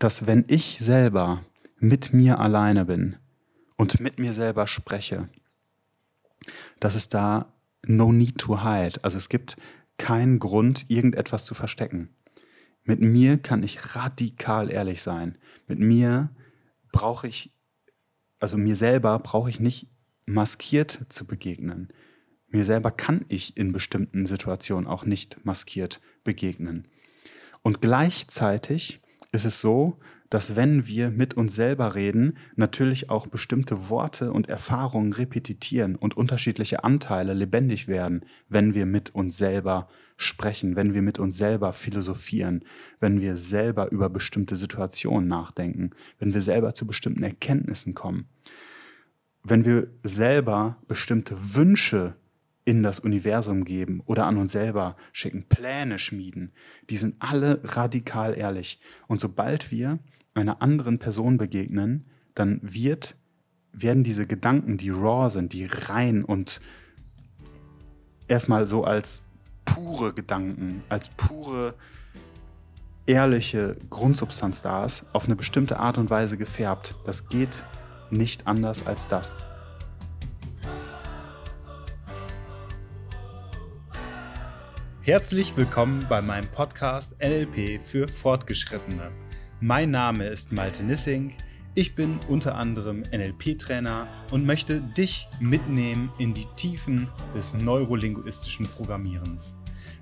dass 0.00 0.26
wenn 0.26 0.44
ich 0.48 0.78
selber 0.80 1.44
mit 1.78 2.12
mir 2.12 2.40
alleine 2.40 2.86
bin 2.86 3.16
und 3.76 4.00
mit 4.00 4.18
mir 4.18 4.34
selber 4.34 4.66
spreche, 4.66 5.28
dass 6.80 6.94
es 6.94 7.10
da 7.10 7.52
no 7.86 8.10
need 8.10 8.38
to 8.38 8.64
hide, 8.64 8.98
also 9.04 9.18
es 9.18 9.28
gibt 9.28 9.56
keinen 9.98 10.38
Grund, 10.38 10.86
irgendetwas 10.88 11.44
zu 11.44 11.54
verstecken. 11.54 12.08
Mit 12.82 13.00
mir 13.00 13.36
kann 13.36 13.62
ich 13.62 13.94
radikal 13.94 14.72
ehrlich 14.72 15.02
sein. 15.02 15.36
Mit 15.68 15.78
mir 15.78 16.30
brauche 16.92 17.28
ich, 17.28 17.52
also 18.38 18.56
mir 18.56 18.76
selber 18.76 19.18
brauche 19.18 19.50
ich 19.50 19.60
nicht 19.60 19.88
maskiert 20.24 21.04
zu 21.10 21.26
begegnen. 21.26 21.88
Mir 22.48 22.64
selber 22.64 22.90
kann 22.90 23.26
ich 23.28 23.58
in 23.58 23.72
bestimmten 23.72 24.24
Situationen 24.24 24.88
auch 24.88 25.04
nicht 25.04 25.44
maskiert 25.44 26.00
begegnen. 26.24 26.88
Und 27.60 27.82
gleichzeitig 27.82 28.99
ist 29.32 29.44
es 29.44 29.60
so, 29.60 29.98
dass 30.28 30.54
wenn 30.54 30.86
wir 30.86 31.10
mit 31.10 31.34
uns 31.34 31.54
selber 31.54 31.96
reden, 31.96 32.36
natürlich 32.54 33.10
auch 33.10 33.26
bestimmte 33.26 33.90
Worte 33.90 34.32
und 34.32 34.48
Erfahrungen 34.48 35.12
repetitieren 35.12 35.96
und 35.96 36.16
unterschiedliche 36.16 36.84
Anteile 36.84 37.34
lebendig 37.34 37.88
werden, 37.88 38.24
wenn 38.48 38.74
wir 38.74 38.86
mit 38.86 39.14
uns 39.14 39.36
selber 39.36 39.88
sprechen, 40.16 40.76
wenn 40.76 40.94
wir 40.94 41.02
mit 41.02 41.18
uns 41.18 41.36
selber 41.36 41.72
philosophieren, 41.72 42.64
wenn 43.00 43.20
wir 43.20 43.36
selber 43.36 43.90
über 43.90 44.08
bestimmte 44.08 44.54
Situationen 44.54 45.28
nachdenken, 45.28 45.90
wenn 46.18 46.32
wir 46.32 46.42
selber 46.42 46.74
zu 46.74 46.86
bestimmten 46.86 47.24
Erkenntnissen 47.24 47.94
kommen, 47.94 48.28
wenn 49.42 49.64
wir 49.64 49.88
selber 50.04 50.76
bestimmte 50.86 51.54
Wünsche 51.54 52.14
in 52.70 52.84
das 52.84 53.00
Universum 53.00 53.64
geben 53.64 54.00
oder 54.06 54.26
an 54.26 54.36
uns 54.36 54.52
selber 54.52 54.94
schicken, 55.12 55.42
Pläne 55.48 55.98
schmieden, 55.98 56.52
die 56.88 56.98
sind 56.98 57.16
alle 57.18 57.60
radikal 57.64 58.38
ehrlich. 58.38 58.80
Und 59.08 59.20
sobald 59.20 59.72
wir 59.72 59.98
einer 60.34 60.62
anderen 60.62 61.00
Person 61.00 61.36
begegnen, 61.36 62.06
dann 62.36 62.60
wird, 62.62 63.16
werden 63.72 64.04
diese 64.04 64.24
Gedanken, 64.24 64.76
die 64.76 64.90
raw 64.90 65.28
sind, 65.30 65.52
die 65.52 65.64
rein 65.68 66.24
und 66.24 66.60
erstmal 68.28 68.68
so 68.68 68.84
als 68.84 69.26
pure 69.64 70.14
Gedanken, 70.14 70.84
als 70.88 71.08
pure, 71.08 71.74
ehrliche 73.06 73.78
Grundsubstanz 73.90 74.62
da 74.62 74.84
ist, 74.84 75.06
auf 75.12 75.24
eine 75.24 75.34
bestimmte 75.34 75.80
Art 75.80 75.98
und 75.98 76.08
Weise 76.08 76.36
gefärbt. 76.36 76.94
Das 77.04 77.28
geht 77.28 77.64
nicht 78.10 78.46
anders 78.46 78.86
als 78.86 79.08
das. 79.08 79.34
Herzlich 85.02 85.56
willkommen 85.56 86.04
bei 86.10 86.20
meinem 86.20 86.50
Podcast 86.50 87.16
NLP 87.22 87.82
für 87.82 88.06
Fortgeschrittene. 88.06 89.10
Mein 89.58 89.90
Name 89.90 90.26
ist 90.26 90.52
Malte 90.52 90.84
Nissing. 90.84 91.32
Ich 91.74 91.94
bin 91.94 92.20
unter 92.28 92.54
anderem 92.54 93.02
NLP-Trainer 93.10 94.06
und 94.30 94.44
möchte 94.44 94.82
dich 94.82 95.26
mitnehmen 95.40 96.12
in 96.18 96.34
die 96.34 96.44
Tiefen 96.54 97.08
des 97.32 97.54
neurolinguistischen 97.54 98.66
Programmierens. 98.66 99.56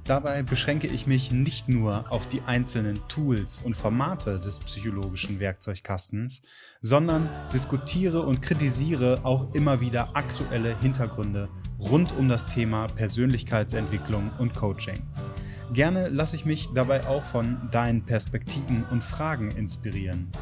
Dabei 0.08 0.42
beschränke 0.42 0.86
ich 0.86 1.06
mich 1.06 1.32
nicht 1.32 1.68
nur 1.68 2.10
auf 2.10 2.26
die 2.26 2.40
einzelnen 2.40 2.98
Tools 3.08 3.60
und 3.62 3.76
Formate 3.76 4.40
des 4.40 4.58
psychologischen 4.58 5.38
Werkzeugkastens, 5.38 6.40
sondern 6.80 7.28
diskutiere 7.52 8.22
und 8.22 8.40
kritisiere 8.40 9.20
auch 9.24 9.52
immer 9.52 9.82
wieder 9.82 10.16
aktuelle 10.16 10.80
Hintergründe 10.80 11.50
rund 11.78 12.16
um 12.16 12.26
das 12.26 12.46
Thema 12.46 12.86
Persönlichkeitsentwicklung 12.86 14.32
und 14.38 14.54
Coaching. 14.54 14.98
Gerne 15.74 16.08
lasse 16.08 16.36
ich 16.36 16.46
mich 16.46 16.70
dabei 16.74 17.06
auch 17.06 17.22
von 17.22 17.68
deinen 17.70 18.02
Perspektiven 18.02 18.84
und 18.84 19.04
Fragen 19.04 19.50
inspirieren. 19.50 20.32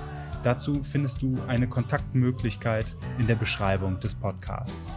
Dazu 0.45 0.84
findest 0.84 1.23
du 1.23 1.34
eine 1.48 1.69
Kontaktmöglichkeit 1.69 2.95
in 3.19 3.27
der 3.27 3.34
Beschreibung 3.34 3.98
des 3.98 4.14
Podcasts. 4.14 4.95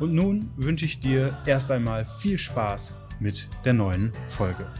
Und 0.00 0.14
nun 0.14 0.50
wünsche 0.56 0.86
ich 0.86 1.00
dir 1.00 1.36
erst 1.44 1.70
einmal 1.70 2.06
viel 2.06 2.38
Spaß 2.38 2.94
mit 3.18 3.48
der 3.64 3.72
neuen 3.72 4.12
Folge. 4.26 4.70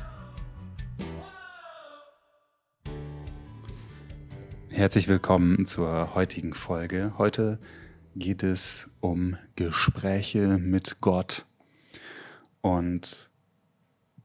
Herzlich 4.69 5.09
willkommen 5.09 5.65
zur 5.65 6.15
heutigen 6.15 6.53
Folge. 6.53 7.15
Heute 7.17 7.59
geht 8.15 8.43
es 8.43 8.91
um 9.01 9.39
Gespräche 9.57 10.59
mit 10.59 11.01
Gott. 11.01 11.47
Und 12.61 13.31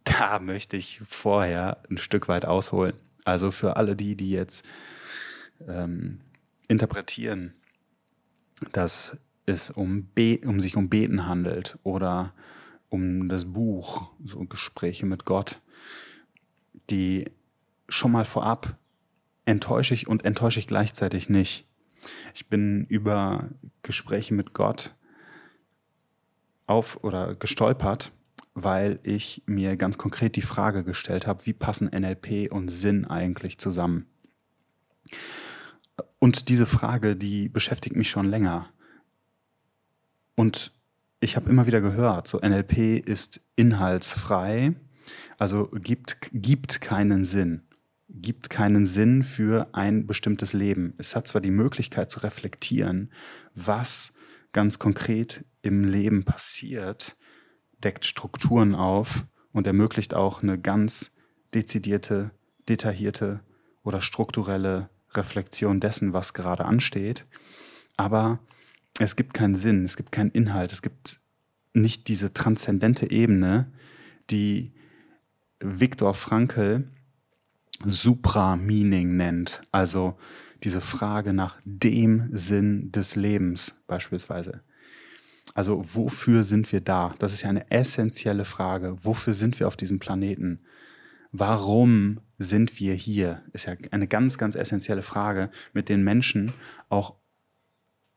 da 0.04 0.40
möchte 0.42 0.76
ich 0.76 1.02
vorher 1.08 1.82
ein 1.90 1.98
Stück 1.98 2.28
weit 2.28 2.46
ausholen. 2.46 2.96
Also 3.24 3.52
für 3.52 3.78
alle 3.78 3.96
die, 3.96 4.16
die 4.16 4.32
jetzt 4.32 4.68
ähm, 5.68 6.20
interpretieren, 6.68 7.54
dass 8.74 9.18
es 9.46 9.70
um, 9.70 10.06
Be 10.14 10.40
um 10.44 10.60
sich 10.60 10.76
um 10.76 10.90
Beten 10.90 11.28
handelt 11.28 11.78
oder 11.84 12.34
um 12.92 13.28
das 13.28 13.52
Buch, 13.52 14.12
so 14.24 14.46
Gespräche 14.46 15.08
mit 15.08 15.26
Gott, 15.26 15.60
die 16.92 17.32
schon 17.90 18.12
mal 18.12 18.26
vorab 18.26 18.78
enttäusche 19.46 19.96
ich 19.96 20.08
und 20.08 20.24
enttäusche 20.24 20.60
ich 20.60 20.68
gleichzeitig 20.68 21.28
nicht. 21.28 21.68
Ich 22.36 22.48
bin 22.48 22.86
über 22.86 23.50
Gespräche 23.82 24.36
mit 24.36 24.54
Gott 24.54 24.94
auf 26.68 27.04
oder 27.04 27.36
gestolpert 27.36 28.12
weil 28.54 29.00
ich 29.04 29.44
mir 29.46 29.78
ganz 29.78 29.98
konkret 29.98 30.36
die 30.36 30.42
Frage 30.42 30.84
gestellt 30.84 31.26
habe, 31.28 31.46
wie 31.46 31.54
passen 31.54 31.88
NLP 31.88 32.52
und 32.52 32.70
Sinn 32.70 33.06
eigentlich 33.06 33.58
zusammen? 33.58 34.08
Und 36.20 36.50
diese 36.50 36.66
Frage, 36.66 37.16
die 37.16 37.50
beschäftigt 37.50 37.96
mich 37.96 38.10
schon 38.10 38.28
länger. 38.28 38.70
Und 40.36 40.74
ich 41.22 41.36
habe 41.36 41.50
immer 41.50 41.68
wieder 41.68 41.82
gehört, 41.82 42.28
so 42.28 42.40
NLP 42.40 42.98
ist 42.98 43.42
inhaltsfrei, 43.56 44.74
also 45.38 45.70
gibt, 45.74 46.18
gibt 46.34 46.82
keinen 46.82 47.24
Sinn, 47.26 47.62
gibt 48.10 48.50
keinen 48.50 48.86
Sinn 48.88 49.24
für 49.24 49.68
ein 49.74 50.08
bestimmtes 50.08 50.54
Leben. 50.54 50.96
Es 50.98 51.16
hat 51.16 51.28
zwar 51.28 51.42
die 51.42 51.52
Möglichkeit 51.52 52.10
zu 52.10 52.22
reflektieren, 52.22 53.12
was 53.54 54.16
ganz 54.52 54.80
konkret 54.80 55.46
im 55.62 55.84
Leben 55.84 56.26
passiert, 56.26 57.16
deckt 57.84 58.06
Strukturen 58.06 58.74
auf 58.74 59.26
und 59.52 59.68
ermöglicht 59.68 60.16
auch 60.16 60.42
eine 60.42 60.60
ganz 60.60 61.16
dezidierte, 61.54 62.32
detaillierte 62.68 63.42
oder 63.84 64.02
strukturelle 64.02 64.90
Reflexion 65.12 65.80
dessen, 65.80 66.14
was 66.14 66.34
gerade 66.34 66.66
ansteht. 66.66 67.26
Aber 67.96 68.40
es 69.00 69.16
gibt 69.16 69.34
keinen 69.34 69.56
Sinn, 69.56 69.84
es 69.84 69.98
gibt 69.98 70.12
keinen 70.12 70.32
Inhalt, 70.32 70.72
es 70.72 70.82
gibt 70.82 71.20
nicht 71.74 72.08
diese 72.08 72.34
transzendente 72.34 73.10
Ebene, 73.10 73.72
die 74.30 74.74
Viktor 75.60 76.14
Frankl 76.14 76.88
Supra-Meaning 77.84 79.16
nennt, 79.16 79.62
also 79.72 80.18
diese 80.64 80.82
Frage 80.82 81.34
nach 81.34 81.60
dem 81.66 82.30
Sinn 82.32 82.92
des 82.92 83.16
Lebens 83.16 83.84
beispielsweise. 83.88 84.62
Also 85.54 85.84
wofür 85.96 86.44
sind 86.44 86.72
wir 86.72 86.82
da? 86.82 87.16
Das 87.20 87.34
ist 87.34 87.42
ja 87.42 87.50
eine 87.50 87.70
essentielle 87.72 88.46
Frage. 88.46 88.96
Wofür 89.04 89.34
sind 89.34 89.60
wir 89.60 89.68
auf 89.68 89.76
diesem 89.76 90.00
Planeten? 90.00 90.62
Warum 91.32 92.22
sind 92.38 92.80
wir 92.80 92.94
hier? 92.94 93.44
Ist 93.52 93.66
ja 93.66 93.74
eine 93.92 94.08
ganz, 94.08 94.38
ganz 94.38 94.56
essentielle 94.56 95.02
Frage, 95.02 95.50
mit 95.74 95.90
den 95.90 96.04
Menschen 96.04 96.54
auch 96.90 97.16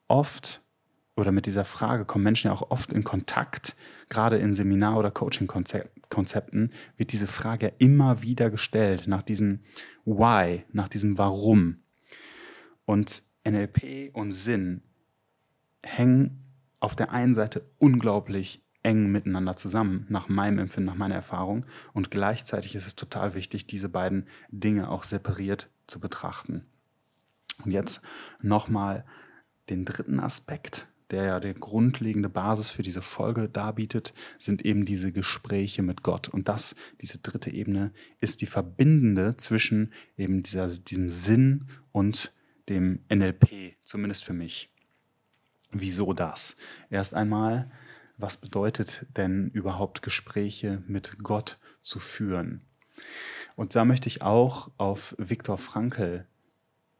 oft 0.06 0.63
oder 1.16 1.32
mit 1.32 1.47
dieser 1.47 1.64
Frage 1.64 2.04
kommen 2.04 2.25
Menschen 2.25 2.48
ja 2.48 2.54
auch 2.54 2.70
oft 2.70 2.92
in 2.92 3.04
Kontakt. 3.04 3.76
Gerade 4.08 4.38
in 4.38 4.52
Seminar- 4.52 4.98
oder 4.98 5.10
Coaching-Konzepten 5.10 6.70
wird 6.97 7.12
diese 7.12 7.26
Frage 7.26 7.72
immer 7.78 8.22
wieder 8.22 8.50
gestellt 8.50 9.06
nach 9.06 9.22
diesem 9.22 9.60
Why, 10.04 10.64
nach 10.72 10.88
diesem 10.88 11.16
Warum. 11.16 11.78
Und 12.84 13.22
NLP 13.46 14.11
und 14.12 14.32
Sinn 14.32 14.82
hängen 15.82 16.40
auf 16.81 16.96
der 16.96 17.12
einen 17.12 17.34
Seite 17.34 17.70
unglaublich 17.78 18.62
eng 18.82 19.11
miteinander 19.11 19.56
zusammen, 19.56 20.06
nach 20.08 20.28
meinem 20.28 20.58
Empfinden, 20.58 20.87
nach 20.87 20.96
meiner 20.96 21.14
Erfahrung. 21.14 21.64
Und 21.93 22.11
gleichzeitig 22.11 22.75
ist 22.75 22.87
es 22.87 22.96
total 22.96 23.34
wichtig, 23.34 23.66
diese 23.66 23.88
beiden 23.88 24.26
Dinge 24.50 24.90
auch 24.90 25.05
separiert 25.05 25.70
zu 25.87 26.00
betrachten. 26.00 26.66
Und 27.64 27.70
jetzt 27.70 28.02
nochmal 28.43 29.05
den 29.70 29.84
dritten 29.84 30.20
Aspekt, 30.20 30.88
der 31.10 31.24
ja 31.24 31.40
die 31.40 31.54
grundlegende 31.54 32.28
Basis 32.28 32.70
für 32.70 32.82
diese 32.82 33.02
Folge 33.02 33.48
darbietet, 33.48 34.14
sind 34.38 34.64
eben 34.64 34.84
diese 34.84 35.12
Gespräche 35.12 35.82
mit 35.82 36.02
Gott. 36.02 36.28
Und 36.28 36.48
das, 36.48 36.74
diese 37.00 37.18
dritte 37.18 37.50
Ebene, 37.50 37.92
ist 38.20 38.40
die 38.40 38.46
verbindende 38.46 39.36
zwischen 39.36 39.92
eben 40.16 40.42
dieser, 40.42 40.66
diesem 40.68 41.08
Sinn 41.08 41.68
und 41.92 42.32
dem 42.68 43.00
NLP, 43.12 43.76
zumindest 43.82 44.24
für 44.24 44.32
mich. 44.32 44.70
Wieso 45.70 46.12
das? 46.12 46.56
Erst 46.88 47.14
einmal, 47.14 47.70
was 48.16 48.36
bedeutet 48.36 49.06
denn 49.16 49.50
überhaupt 49.50 50.02
Gespräche 50.02 50.82
mit 50.86 51.18
Gott 51.22 51.58
zu 51.82 51.98
führen? 51.98 52.62
Und 53.56 53.74
da 53.74 53.84
möchte 53.84 54.08
ich 54.08 54.22
auch 54.22 54.70
auf 54.78 55.14
Viktor 55.18 55.58
Frankl 55.58 56.26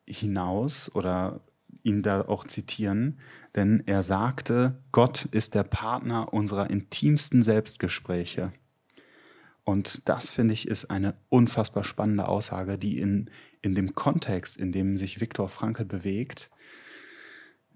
hinaus 0.07 0.95
oder 0.95 1.41
ihn 1.85 2.03
da 2.03 2.23
auch 2.23 2.45
zitieren, 2.45 3.21
denn 3.55 3.83
er 3.87 4.03
sagte, 4.03 4.83
Gott 4.91 5.27
ist 5.27 5.55
der 5.55 5.63
Partner 5.63 6.33
unserer 6.33 6.71
intimsten 6.71 7.43
Selbstgespräche. 7.43 8.53
Und 9.63 10.09
das, 10.09 10.31
finde 10.31 10.55
ich, 10.55 10.67
ist 10.67 10.87
eine 10.87 11.15
unfassbar 11.29 11.85
spannende 11.85 12.27
Aussage, 12.29 12.77
die 12.77 12.99
in, 12.99 13.31
in 13.63 13.75
dem 13.75 13.95
Kontext, 13.95 14.57
in 14.57 14.73
dem 14.73 14.97
sich 14.97 15.21
Viktor 15.21 15.49
Frankl 15.49 15.85
bewegt, 15.85 16.51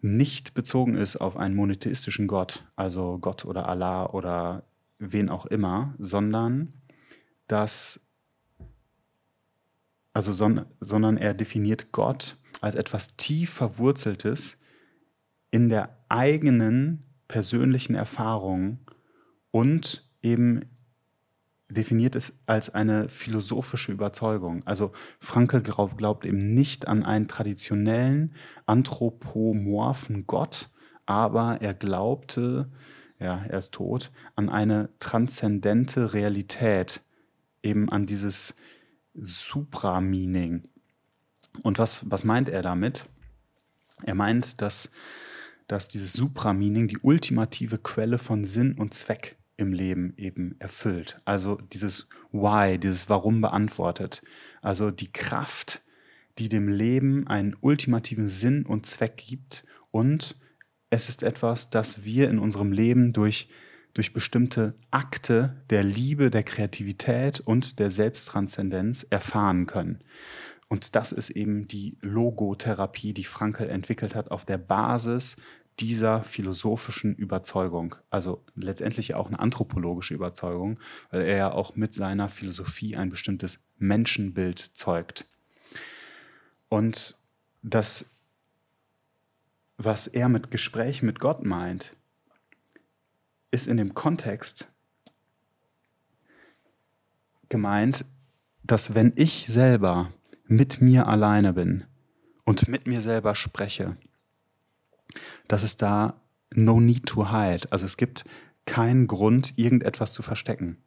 nicht 0.01 0.55
bezogen 0.55 0.95
ist 0.95 1.17
auf 1.17 1.37
einen 1.37 1.57
monotheistischen 1.57 2.29
Gott, 2.29 2.65
also 2.77 3.19
Gott 3.19 3.45
oder 3.45 3.69
Allah 3.69 4.07
oder 4.07 4.65
wen 4.99 5.29
auch 5.29 5.47
immer, 5.47 5.95
sondern 5.99 6.73
dass, 7.47 8.07
also 10.13 10.33
son, 10.33 10.67
sondern 10.81 11.17
er 11.17 11.35
definiert 11.35 11.91
Gott 11.93 12.37
als 12.61 12.75
etwas 12.75 13.17
tief 13.17 13.51
verwurzeltes 13.51 14.61
in 15.51 15.69
der 15.69 15.97
eigenen 16.09 17.05
persönlichen 17.29 17.95
Erfahrung 17.95 18.79
und 19.51 20.09
eben 20.23 20.63
definiert 21.71 22.15
es 22.15 22.39
als 22.47 22.71
eine 22.71 23.09
philosophische 23.09 23.93
Überzeugung. 23.93 24.67
Also 24.67 24.93
Frankl 25.21 25.61
glaub, 25.61 25.99
glaubt 25.99 26.25
eben 26.25 26.55
nicht 26.55 26.89
an 26.89 27.03
einen 27.03 27.29
traditionellen 27.29 28.35
anthropomorphen 28.67 30.27
Gott, 30.27 30.71
aber 31.05 31.61
er 31.61 31.75
glaubte, 31.75 32.71
ja, 33.19 33.45
er 33.49 33.59
ist 33.59 33.75
tot, 33.75 34.11
an 34.35 34.49
eine 34.49 34.89
transzendente 34.99 36.15
Realität, 36.15 37.03
eben 37.63 37.91
an 37.91 38.07
dieses 38.07 38.57
Supra-Meaning. 39.15 40.69
Und 41.63 41.79
was, 41.79 42.11
was 42.11 42.25
meint 42.25 42.49
er 42.49 42.63
damit? 42.63 43.07
Er 44.03 44.15
meint, 44.15 44.61
dass, 44.61 44.93
dass 45.67 45.89
dieses 45.89 46.13
Supra-Meaning 46.13 46.89
die 46.89 46.99
ultimative 46.99 47.79
Quelle 47.79 48.19
von 48.19 48.45
Sinn 48.45 48.75
und 48.75 48.95
Zweck 48.95 49.37
im 49.57 49.73
Leben 49.73 50.15
eben 50.17 50.55
erfüllt. 50.61 51.21
Also 51.25 51.57
dieses 51.57 52.09
Why, 52.31 52.79
dieses 52.79 53.11
Warum 53.11 53.41
beantwortet. 53.41 54.23
Also 54.63 54.91
die 54.91 55.13
Kraft, 55.13 55.83
die 56.39 56.49
dem 56.49 56.69
Leben 56.69 57.27
einen 57.27 57.57
ultimativen 57.61 58.29
Sinn 58.29 58.65
und 58.65 58.87
Zweck 58.87 59.17
gibt. 59.17 59.65
Und 59.91 60.39
es 60.91 61.09
ist 61.09 61.23
etwas, 61.23 61.71
das 61.71 62.05
wir 62.05 62.31
in 62.31 62.39
unserem 62.39 62.73
Leben 62.73 63.13
durch, 63.13 63.49
durch 63.95 64.13
bestimmte 64.13 64.75
Akte 64.93 65.63
der 65.71 65.83
Liebe, 65.83 66.31
der 66.31 66.45
Kreativität 66.45 67.41
und 67.41 67.81
der 67.81 67.91
Selbsttranszendenz 67.91 69.03
erfahren 69.11 69.67
können. 69.67 70.05
Und 70.69 70.95
das 70.95 71.13
ist 71.13 71.31
eben 71.31 71.67
die 71.67 71.97
Logotherapie, 72.03 73.15
die 73.15 73.25
Frankel 73.25 73.69
entwickelt 73.71 74.15
hat 74.15 74.31
auf 74.31 74.45
der 74.45 74.59
Basis 74.59 75.37
dieser 75.81 76.23
philosophischen 76.23 77.15
Überzeugung, 77.15 77.95
also 78.11 78.45
letztendlich 78.55 79.15
auch 79.15 79.29
eine 79.29 79.39
anthropologische 79.39 80.15
Überzeugung, 80.15 80.81
weil 81.11 81.23
er 81.23 81.37
ja 81.37 81.53
auch 81.53 81.77
mit 81.77 81.95
seiner 81.95 82.29
Philosophie 82.29 82.97
ein 82.97 83.11
bestimmtes 83.11 83.65
Menschenbild 83.79 84.59
zeugt. 84.59 85.27
Und 86.69 87.17
das, 87.63 88.17
was 89.77 90.07
er 90.07 90.29
mit 90.29 90.51
Gespräch 90.51 91.03
mit 91.03 91.21
Gott 91.21 91.45
meint, 91.45 91.95
ist 93.51 93.67
in 93.67 93.77
dem 93.77 93.95
Kontext 93.95 94.69
gemeint, 97.49 98.05
dass 98.65 98.95
wenn 98.95 99.13
ich 99.17 99.47
selber 99.47 100.13
mit 100.49 100.81
mir 100.81 101.07
alleine 101.07 101.53
bin 101.53 101.85
und 102.45 102.69
mit 102.69 102.87
mir 102.87 103.03
selber 103.03 103.35
spreche, 103.35 103.97
dass 105.47 105.63
es 105.63 105.77
da 105.77 106.21
no 106.55 106.81
need 106.81 107.07
to 107.07 107.31
hide. 107.31 107.71
Also 107.71 107.85
es 107.85 107.97
gibt 107.97 108.25
keinen 108.65 109.07
Grund, 109.07 109.55
irgendetwas 109.57 110.13
zu 110.13 110.23
verstecken. 110.23 110.79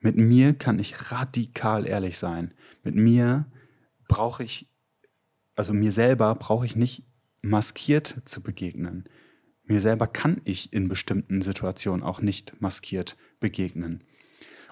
Mit 0.00 0.16
mir 0.16 0.54
kann 0.54 0.78
ich 0.78 1.12
radikal 1.12 1.86
ehrlich 1.86 2.18
sein. 2.18 2.54
Mit 2.82 2.94
mir 2.94 3.46
brauche 4.08 4.42
ich, 4.42 4.68
also 5.54 5.72
mir 5.72 5.92
selber 5.92 6.34
brauche 6.34 6.66
ich 6.66 6.76
nicht 6.76 7.04
maskiert 7.42 8.22
zu 8.24 8.42
begegnen. 8.42 9.04
Mir 9.64 9.80
selber 9.80 10.06
kann 10.06 10.40
ich 10.44 10.72
in 10.72 10.88
bestimmten 10.88 11.42
Situationen 11.42 12.02
auch 12.02 12.20
nicht 12.20 12.60
maskiert 12.60 13.16
begegnen. 13.40 14.04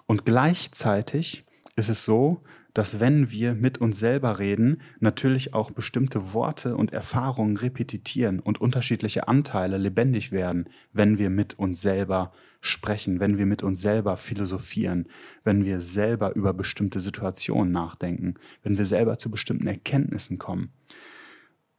Und 0.07 0.25
gleichzeitig 0.25 1.45
ist 1.77 1.89
es 1.89 2.05
so, 2.05 2.43
dass 2.75 2.99
wenn 3.01 3.31
wir 3.31 3.55
mit 3.55 3.79
uns 3.79 3.99
selber 3.99 4.39
reden, 4.39 4.83
natürlich 5.01 5.55
auch 5.55 5.71
bestimmte 5.71 6.35
Worte 6.35 6.77
und 6.77 6.93
Erfahrungen 6.93 7.57
repetitieren 7.57 8.41
und 8.41 8.61
unterschiedliche 8.61 9.29
Anteile 9.29 9.79
lebendig 9.79 10.33
werden, 10.33 10.69
wenn 10.93 11.17
wir 11.17 11.31
mit 11.31 11.59
uns 11.59 11.81
selber 11.81 12.33
sprechen, 12.61 13.21
wenn 13.21 13.39
wir 13.39 13.47
mit 13.47 13.63
uns 13.63 13.81
selber 13.81 14.17
philosophieren, 14.17 15.07
wenn 15.45 15.65
wir 15.65 15.81
selber 15.81 16.35
über 16.35 16.53
bestimmte 16.53 16.99
Situationen 16.99 17.73
nachdenken, 17.73 18.35
wenn 18.63 18.77
wir 18.77 18.85
selber 18.87 19.19
zu 19.19 19.31
bestimmten 19.31 19.69
Erkenntnissen 19.69 20.39
kommen, 20.39 20.73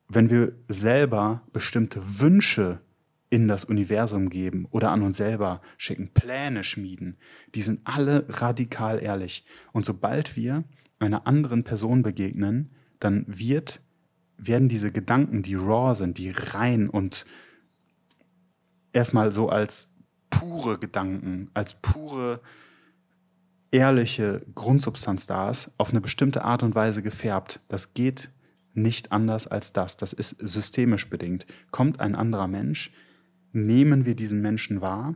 wenn 0.07 0.29
wir 0.29 0.53
selber 0.69 1.41
bestimmte 1.51 2.19
Wünsche 2.19 2.79
in 3.29 3.47
das 3.47 3.65
Universum 3.65 4.29
geben 4.29 4.67
oder 4.69 4.91
an 4.91 5.01
uns 5.01 5.17
selber 5.17 5.61
schicken, 5.77 6.11
Pläne 6.13 6.63
schmieden, 6.63 7.17
die 7.53 7.63
sind 7.63 7.81
alle 7.83 8.25
radikal 8.29 9.01
ehrlich. 9.01 9.43
Und 9.73 9.85
sobald 9.85 10.35
wir 10.37 10.63
einer 11.05 11.27
anderen 11.27 11.63
Person 11.63 12.03
begegnen, 12.03 12.71
dann 12.99 13.25
wird, 13.27 13.81
werden 14.37 14.69
diese 14.69 14.91
Gedanken, 14.91 15.41
die 15.41 15.55
raw 15.55 15.95
sind, 15.95 16.17
die 16.17 16.31
rein 16.31 16.89
und 16.89 17.25
erstmal 18.93 19.31
so 19.31 19.49
als 19.49 19.95
pure 20.29 20.79
Gedanken, 20.79 21.49
als 21.53 21.75
pure 21.75 22.41
ehrliche 23.71 24.45
Grundsubstanz 24.55 25.27
da 25.27 25.49
ist, 25.49 25.71
auf 25.77 25.91
eine 25.91 26.01
bestimmte 26.01 26.45
Art 26.45 26.63
und 26.63 26.75
Weise 26.75 27.01
gefärbt. 27.01 27.59
Das 27.67 27.93
geht 27.93 28.29
nicht 28.73 29.11
anders 29.11 29.47
als 29.47 29.73
das. 29.73 29.97
Das 29.97 30.13
ist 30.13 30.37
systemisch 30.37 31.09
bedingt. 31.09 31.45
Kommt 31.71 31.99
ein 31.99 32.15
anderer 32.15 32.47
Mensch, 32.47 32.91
nehmen 33.51 34.05
wir 34.05 34.15
diesen 34.15 34.41
Menschen 34.41 34.81
wahr 34.81 35.15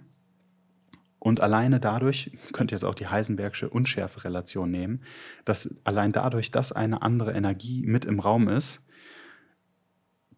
und 1.20 1.42
alleine 1.42 1.80
dadurch, 1.80 2.32
könnt 2.54 2.72
ihr 2.72 2.76
jetzt 2.76 2.86
auch 2.86 2.96
die 2.96 3.08
Heisenbergsche 3.08 3.70
Unschärfe-Relation 3.70 4.72
nehmen, 4.72 5.04
dass 5.46 5.76
allein 5.84 6.12
dadurch, 6.12 6.52
dass 6.52 6.72
eine 6.72 7.02
andere 7.02 7.34
Energie 7.34 7.84
mit 7.86 8.06
im 8.06 8.20
Raum 8.20 8.48
ist, 8.48 8.86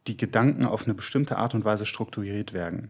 die 0.07 0.17
Gedanken 0.17 0.65
auf 0.65 0.85
eine 0.85 0.95
bestimmte 0.95 1.37
Art 1.37 1.53
und 1.53 1.63
Weise 1.63 1.85
strukturiert 1.85 2.53
werden. 2.53 2.89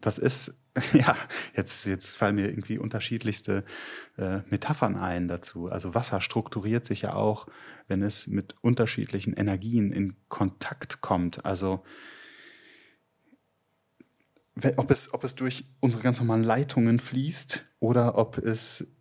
Das 0.00 0.18
ist, 0.18 0.62
ja, 0.92 1.16
jetzt, 1.56 1.86
jetzt 1.86 2.16
fallen 2.16 2.34
mir 2.34 2.48
irgendwie 2.48 2.78
unterschiedlichste 2.78 3.64
äh, 4.18 4.40
Metaphern 4.50 4.96
ein 4.96 5.26
dazu. 5.26 5.68
Also 5.68 5.94
Wasser 5.94 6.20
strukturiert 6.20 6.84
sich 6.84 7.02
ja 7.02 7.14
auch, 7.14 7.46
wenn 7.88 8.02
es 8.02 8.26
mit 8.26 8.54
unterschiedlichen 8.60 9.32
Energien 9.32 9.90
in 9.90 10.16
Kontakt 10.28 11.00
kommt. 11.00 11.44
Also 11.46 11.82
ob 14.76 14.90
es, 14.90 15.14
ob 15.14 15.24
es 15.24 15.34
durch 15.34 15.64
unsere 15.80 16.02
ganz 16.02 16.20
normalen 16.20 16.44
Leitungen 16.44 16.98
fließt 16.98 17.64
oder 17.80 18.18
ob 18.18 18.38
es 18.38 18.92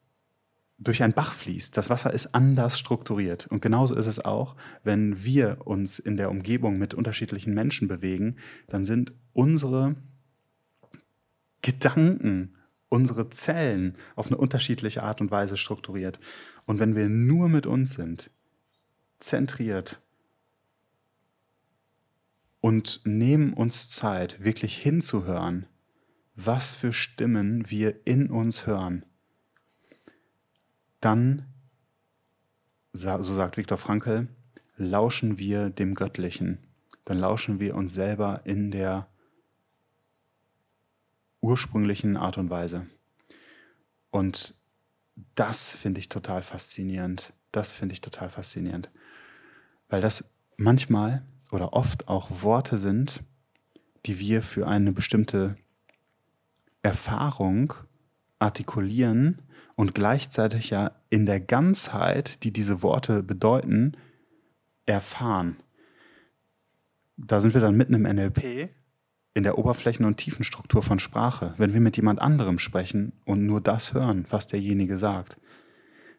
durch 0.79 1.03
einen 1.03 1.13
Bach 1.13 1.33
fließt. 1.33 1.75
Das 1.75 1.89
Wasser 1.89 2.13
ist 2.13 2.33
anders 2.33 2.79
strukturiert. 2.79 3.47
Und 3.47 3.61
genauso 3.61 3.95
ist 3.95 4.07
es 4.07 4.23
auch, 4.23 4.55
wenn 4.83 5.23
wir 5.23 5.57
uns 5.65 5.99
in 5.99 6.15
der 6.15 6.29
Umgebung 6.29 6.77
mit 6.77 6.93
unterschiedlichen 6.93 7.53
Menschen 7.53 7.87
bewegen, 7.87 8.37
dann 8.67 8.85
sind 8.85 9.13
unsere 9.33 9.95
Gedanken, 11.61 12.55
unsere 12.87 13.29
Zellen 13.29 13.97
auf 14.15 14.27
eine 14.27 14.37
unterschiedliche 14.37 15.03
Art 15.03 15.19
und 15.19 15.31
Weise 15.31 15.57
strukturiert. 15.57 16.19
Und 16.65 16.79
wenn 16.79 16.95
wir 16.95 17.09
nur 17.09 17.49
mit 17.49 17.65
uns 17.65 17.93
sind, 17.93 18.31
zentriert, 19.19 19.99
und 22.61 23.01
nehmen 23.05 23.53
uns 23.53 23.89
Zeit, 23.89 24.43
wirklich 24.43 24.77
hinzuhören, 24.77 25.65
was 26.35 26.73
für 26.73 26.93
Stimmen 26.93 27.69
wir 27.69 28.05
in 28.05 28.29
uns 28.29 28.65
hören, 28.65 29.05
dann, 31.01 31.45
so 32.93 33.21
sagt 33.21 33.57
Viktor 33.57 33.77
Frankl, 33.77 34.27
lauschen 34.75 35.37
wir 35.37 35.69
dem 35.69 35.95
Göttlichen, 35.95 36.59
dann 37.05 37.19
lauschen 37.19 37.59
wir 37.59 37.75
uns 37.75 37.93
selber 37.93 38.41
in 38.45 38.71
der 38.71 39.07
ursprünglichen 41.41 42.17
Art 42.17 42.37
und 42.37 42.49
Weise. 42.49 42.87
Und 44.11 44.55
das 45.35 45.75
finde 45.75 45.99
ich 45.99 46.09
total 46.09 46.41
faszinierend. 46.41 47.33
Das 47.51 47.71
finde 47.71 47.93
ich 47.93 48.01
total 48.01 48.29
faszinierend. 48.29 48.89
Weil 49.87 50.01
das 50.01 50.31
manchmal 50.57 51.23
oder 51.51 51.73
oft 51.73 52.07
auch 52.07 52.43
Worte 52.43 52.77
sind, 52.77 53.23
die 54.05 54.19
wir 54.19 54.41
für 54.41 54.67
eine 54.67 54.91
bestimmte 54.91 55.55
Erfahrung 56.81 57.73
artikulieren 58.39 59.41
und 59.75 59.93
gleichzeitig 59.93 60.69
ja 60.69 60.91
in 61.09 61.25
der 61.25 61.39
Ganzheit, 61.39 62.43
die 62.43 62.53
diese 62.53 62.81
Worte 62.81 63.23
bedeuten, 63.23 63.93
erfahren. 64.85 65.57
da 67.15 67.41
sind 67.41 67.53
wir 67.53 67.61
dann 67.61 67.75
mitten 67.75 67.93
im 67.93 68.03
NLP, 68.03 68.69
in 69.33 69.43
der 69.43 69.57
Oberflächen- 69.57 70.05
und 70.05 70.17
Tiefenstruktur 70.17 70.81
von 70.81 70.99
Sprache. 70.99 71.53
Wenn 71.57 71.73
wir 71.73 71.81
mit 71.81 71.95
jemand 71.95 72.21
anderem 72.21 72.59
sprechen 72.59 73.13
und 73.25 73.45
nur 73.45 73.61
das 73.61 73.93
hören, 73.93 74.25
was 74.29 74.47
derjenige 74.47 74.97
sagt, 74.97 75.39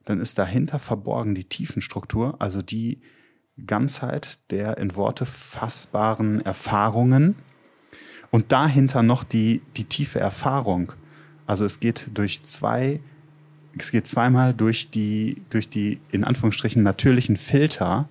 dann 0.04 0.20
ist 0.20 0.38
dahinter 0.38 0.78
verborgen 0.78 1.34
die 1.34 1.44
Tiefenstruktur, 1.44 2.36
also 2.40 2.62
die 2.62 3.00
Ganzheit 3.66 4.38
der 4.50 4.78
in 4.78 4.96
Worte 4.96 5.26
fassbaren 5.26 6.44
Erfahrungen 6.44 7.36
und 8.30 8.52
dahinter 8.52 9.02
noch 9.02 9.24
die, 9.24 9.62
die 9.76 9.84
tiefe 9.84 10.20
Erfahrung. 10.20 10.92
Also 11.46 11.64
es 11.64 11.80
geht 11.80 12.08
durch 12.14 12.42
zwei, 12.44 13.00
es 13.76 13.90
geht 13.90 14.06
zweimal 14.06 14.54
durch 14.54 14.90
die, 14.90 15.42
durch 15.50 15.68
die 15.68 16.00
in 16.12 16.24
Anführungsstrichen 16.24 16.82
natürlichen 16.82 17.36
Filter, 17.36 18.08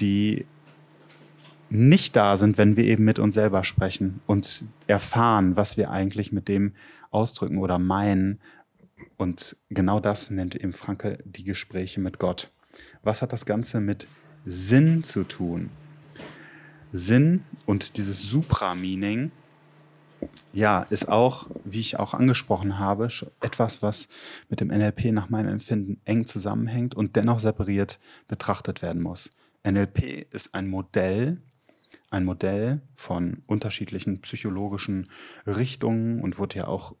die 0.00 0.46
nicht 1.70 2.14
da 2.14 2.36
sind, 2.36 2.58
wenn 2.58 2.76
wir 2.76 2.84
eben 2.84 3.04
mit 3.04 3.18
uns 3.18 3.34
selber 3.34 3.64
sprechen 3.64 4.20
und 4.26 4.64
erfahren, 4.86 5.56
was 5.56 5.76
wir 5.76 5.90
eigentlich 5.90 6.30
mit 6.30 6.46
dem 6.46 6.72
ausdrücken 7.10 7.58
oder 7.58 7.78
meinen. 7.78 8.38
Und 9.16 9.56
genau 9.70 9.98
das 9.98 10.30
nennt 10.30 10.54
eben 10.54 10.72
Franke 10.72 11.18
die 11.24 11.44
Gespräche 11.44 12.00
mit 12.00 12.18
Gott. 12.18 12.50
Was 13.02 13.22
hat 13.22 13.32
das 13.32 13.46
Ganze 13.46 13.80
mit 13.80 14.06
Sinn 14.46 15.02
zu 15.02 15.24
tun? 15.24 15.70
Sinn 16.92 17.44
und 17.66 17.96
dieses 17.96 18.28
Supra-Meaning, 18.28 19.32
ja, 20.52 20.82
ist 20.82 21.08
auch, 21.08 21.50
wie 21.64 21.80
ich 21.80 21.98
auch 21.98 22.14
angesprochen 22.14 22.78
habe, 22.78 23.08
etwas, 23.40 23.82
was 23.82 24.08
mit 24.48 24.60
dem 24.60 24.68
NLP 24.68 25.06
nach 25.06 25.28
meinem 25.28 25.48
Empfinden 25.48 26.00
eng 26.04 26.26
zusammenhängt 26.26 26.94
und 26.94 27.16
dennoch 27.16 27.40
separiert 27.40 27.98
betrachtet 28.28 28.80
werden 28.80 29.02
muss. 29.02 29.30
NLP 29.66 30.26
ist 30.32 30.54
ein 30.54 30.68
Modell, 30.68 31.42
ein 32.10 32.24
Modell 32.24 32.80
von 32.94 33.42
unterschiedlichen 33.46 34.20
psychologischen 34.20 35.10
Richtungen 35.46 36.20
und 36.20 36.38
wurde 36.38 36.58
ja 36.58 36.68
auch 36.68 36.94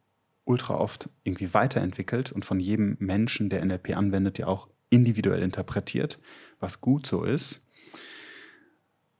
ultra 0.44 0.74
oft 0.76 1.08
irgendwie 1.22 1.54
weiterentwickelt 1.54 2.32
und 2.32 2.44
von 2.44 2.60
jedem 2.60 2.96
Menschen, 2.98 3.48
der 3.48 3.64
NLP 3.64 3.96
anwendet, 3.96 4.38
ja 4.38 4.46
auch 4.46 4.68
individuell 4.94 5.42
interpretiert, 5.42 6.18
was 6.60 6.80
gut 6.80 7.06
so 7.06 7.24
ist. 7.24 7.66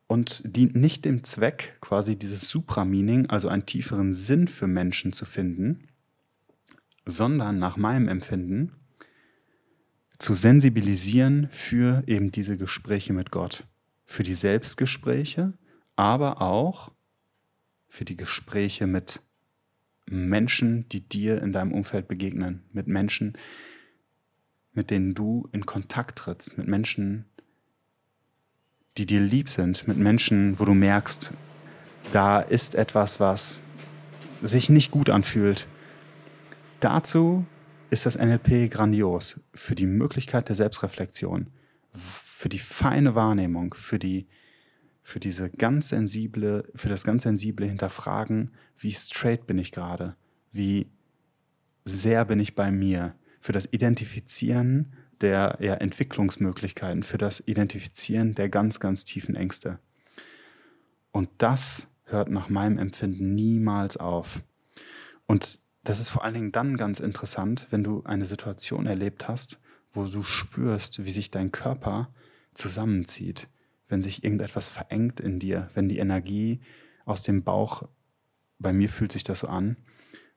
Und 0.06 0.42
dient 0.44 0.76
nicht 0.76 1.04
dem 1.04 1.24
Zweck, 1.24 1.78
quasi 1.80 2.16
dieses 2.16 2.48
Supramening, 2.48 3.30
also 3.30 3.48
einen 3.48 3.66
tieferen 3.66 4.12
Sinn 4.12 4.48
für 4.48 4.66
Menschen 4.66 5.12
zu 5.12 5.24
finden, 5.24 5.88
sondern 7.06 7.58
nach 7.58 7.76
meinem 7.76 8.08
Empfinden 8.08 8.72
zu 10.18 10.34
sensibilisieren 10.34 11.48
für 11.50 12.04
eben 12.06 12.30
diese 12.30 12.56
Gespräche 12.56 13.12
mit 13.12 13.30
Gott, 13.30 13.66
für 14.04 14.22
die 14.22 14.34
Selbstgespräche, 14.34 15.54
aber 15.96 16.40
auch 16.40 16.92
für 17.88 18.04
die 18.04 18.16
Gespräche 18.16 18.86
mit 18.86 19.20
Menschen, 20.06 20.88
die 20.88 21.00
dir 21.00 21.42
in 21.42 21.52
deinem 21.52 21.72
Umfeld 21.72 22.08
begegnen, 22.08 22.62
mit 22.72 22.86
Menschen, 22.86 23.34
mit 24.74 24.90
denen 24.90 25.14
du 25.14 25.48
in 25.52 25.66
Kontakt 25.66 26.18
trittst, 26.18 26.58
mit 26.58 26.68
Menschen, 26.68 27.24
die 28.98 29.06
dir 29.06 29.20
lieb 29.20 29.48
sind, 29.48 29.88
mit 29.88 29.96
Menschen, 29.96 30.58
wo 30.58 30.64
du 30.64 30.74
merkst, 30.74 31.32
da 32.12 32.40
ist 32.40 32.74
etwas, 32.74 33.18
was 33.18 33.60
sich 34.42 34.70
nicht 34.70 34.90
gut 34.90 35.10
anfühlt. 35.10 35.66
Dazu 36.80 37.46
ist 37.90 38.06
das 38.06 38.18
NLP 38.18 38.70
grandios 38.70 39.40
für 39.54 39.74
die 39.74 39.86
Möglichkeit 39.86 40.48
der 40.48 40.56
Selbstreflexion, 40.56 41.48
für 41.92 42.48
die 42.48 42.58
feine 42.58 43.14
Wahrnehmung, 43.14 43.74
für 43.74 43.98
die 43.98 44.26
für 45.06 45.20
diese 45.20 45.50
ganz 45.50 45.90
sensible, 45.90 46.64
für 46.74 46.88
das 46.88 47.04
ganz 47.04 47.24
sensible 47.24 47.66
Hinterfragen, 47.66 48.50
wie 48.78 48.92
straight 48.92 49.46
bin 49.46 49.58
ich 49.58 49.70
gerade, 49.70 50.16
wie 50.50 50.86
sehr 51.84 52.24
bin 52.24 52.40
ich 52.40 52.54
bei 52.54 52.70
mir, 52.70 53.14
für 53.44 53.52
das 53.52 53.70
Identifizieren 53.70 54.94
der 55.20 55.58
ja, 55.60 55.74
Entwicklungsmöglichkeiten, 55.74 57.02
für 57.02 57.18
das 57.18 57.40
Identifizieren 57.46 58.34
der 58.34 58.48
ganz, 58.48 58.80
ganz 58.80 59.04
tiefen 59.04 59.36
Ängste. 59.36 59.78
Und 61.12 61.28
das 61.36 61.88
hört 62.04 62.30
nach 62.30 62.48
meinem 62.48 62.78
Empfinden 62.78 63.34
niemals 63.34 63.98
auf. 63.98 64.42
Und 65.26 65.58
das 65.82 66.00
ist 66.00 66.08
vor 66.08 66.24
allen 66.24 66.32
Dingen 66.32 66.52
dann 66.52 66.78
ganz 66.78 67.00
interessant, 67.00 67.66
wenn 67.68 67.84
du 67.84 68.02
eine 68.04 68.24
Situation 68.24 68.86
erlebt 68.86 69.28
hast, 69.28 69.58
wo 69.92 70.06
du 70.06 70.22
spürst, 70.22 71.04
wie 71.04 71.10
sich 71.10 71.30
dein 71.30 71.52
Körper 71.52 72.08
zusammenzieht, 72.54 73.48
wenn 73.88 74.00
sich 74.00 74.24
irgendetwas 74.24 74.68
verengt 74.68 75.20
in 75.20 75.38
dir, 75.38 75.68
wenn 75.74 75.90
die 75.90 75.98
Energie 75.98 76.62
aus 77.04 77.20
dem 77.20 77.42
Bauch, 77.42 77.82
bei 78.58 78.72
mir 78.72 78.88
fühlt 78.88 79.12
sich 79.12 79.22
das 79.22 79.40
so 79.40 79.48
an, 79.48 79.76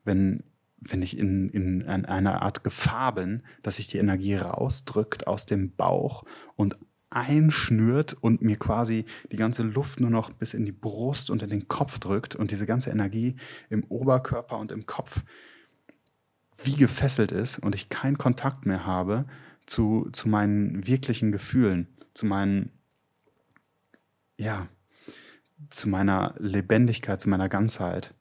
wenn, 0.03 0.43
wenn 0.79 1.01
ich 1.01 1.17
in, 1.17 1.49
in, 1.49 1.81
in 1.81 2.05
einer 2.05 2.41
Art 2.41 2.63
Gefahr 2.63 3.13
bin, 3.13 3.43
dass 3.63 3.77
sich 3.77 3.87
die 3.87 3.97
Energie 3.97 4.35
rausdrückt 4.35 5.27
aus 5.27 5.45
dem 5.45 5.75
Bauch 5.75 6.23
und 6.55 6.77
einschnürt 7.09 8.13
und 8.19 8.41
mir 8.41 8.57
quasi 8.57 9.05
die 9.31 9.37
ganze 9.37 9.63
Luft 9.63 9.99
nur 9.99 10.09
noch 10.09 10.31
bis 10.31 10.53
in 10.53 10.65
die 10.65 10.71
Brust 10.71 11.29
und 11.29 11.41
in 11.41 11.49
den 11.49 11.67
Kopf 11.67 11.99
drückt 11.99 12.35
und 12.35 12.51
diese 12.51 12.65
ganze 12.65 12.89
Energie 12.89 13.35
im 13.69 13.83
Oberkörper 13.85 14.57
und 14.57 14.71
im 14.71 14.85
Kopf 14.85 15.23
wie 16.63 16.75
gefesselt 16.75 17.31
ist 17.31 17.59
und 17.59 17.75
ich 17.75 17.89
keinen 17.89 18.17
Kontakt 18.17 18.65
mehr 18.65 18.85
habe 18.85 19.25
zu, 19.65 20.09
zu 20.11 20.27
meinen 20.27 20.85
wirklichen 20.87 21.31
Gefühlen, 21.31 21.87
zu 22.13 22.25
meinen 22.25 22.71
ja, 24.37 24.67
zu 25.69 25.89
meiner 25.89 26.35
Lebendigkeit, 26.37 27.19
zu 27.19 27.29
meiner 27.29 27.49
Ganzheit. 27.49 28.13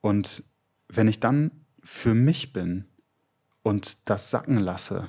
Und 0.00 0.44
wenn 0.88 1.08
ich 1.08 1.20
dann 1.20 1.50
für 1.82 2.14
mich 2.14 2.52
bin 2.52 2.86
und 3.62 3.98
das 4.08 4.30
sacken 4.30 4.58
lasse 4.58 5.08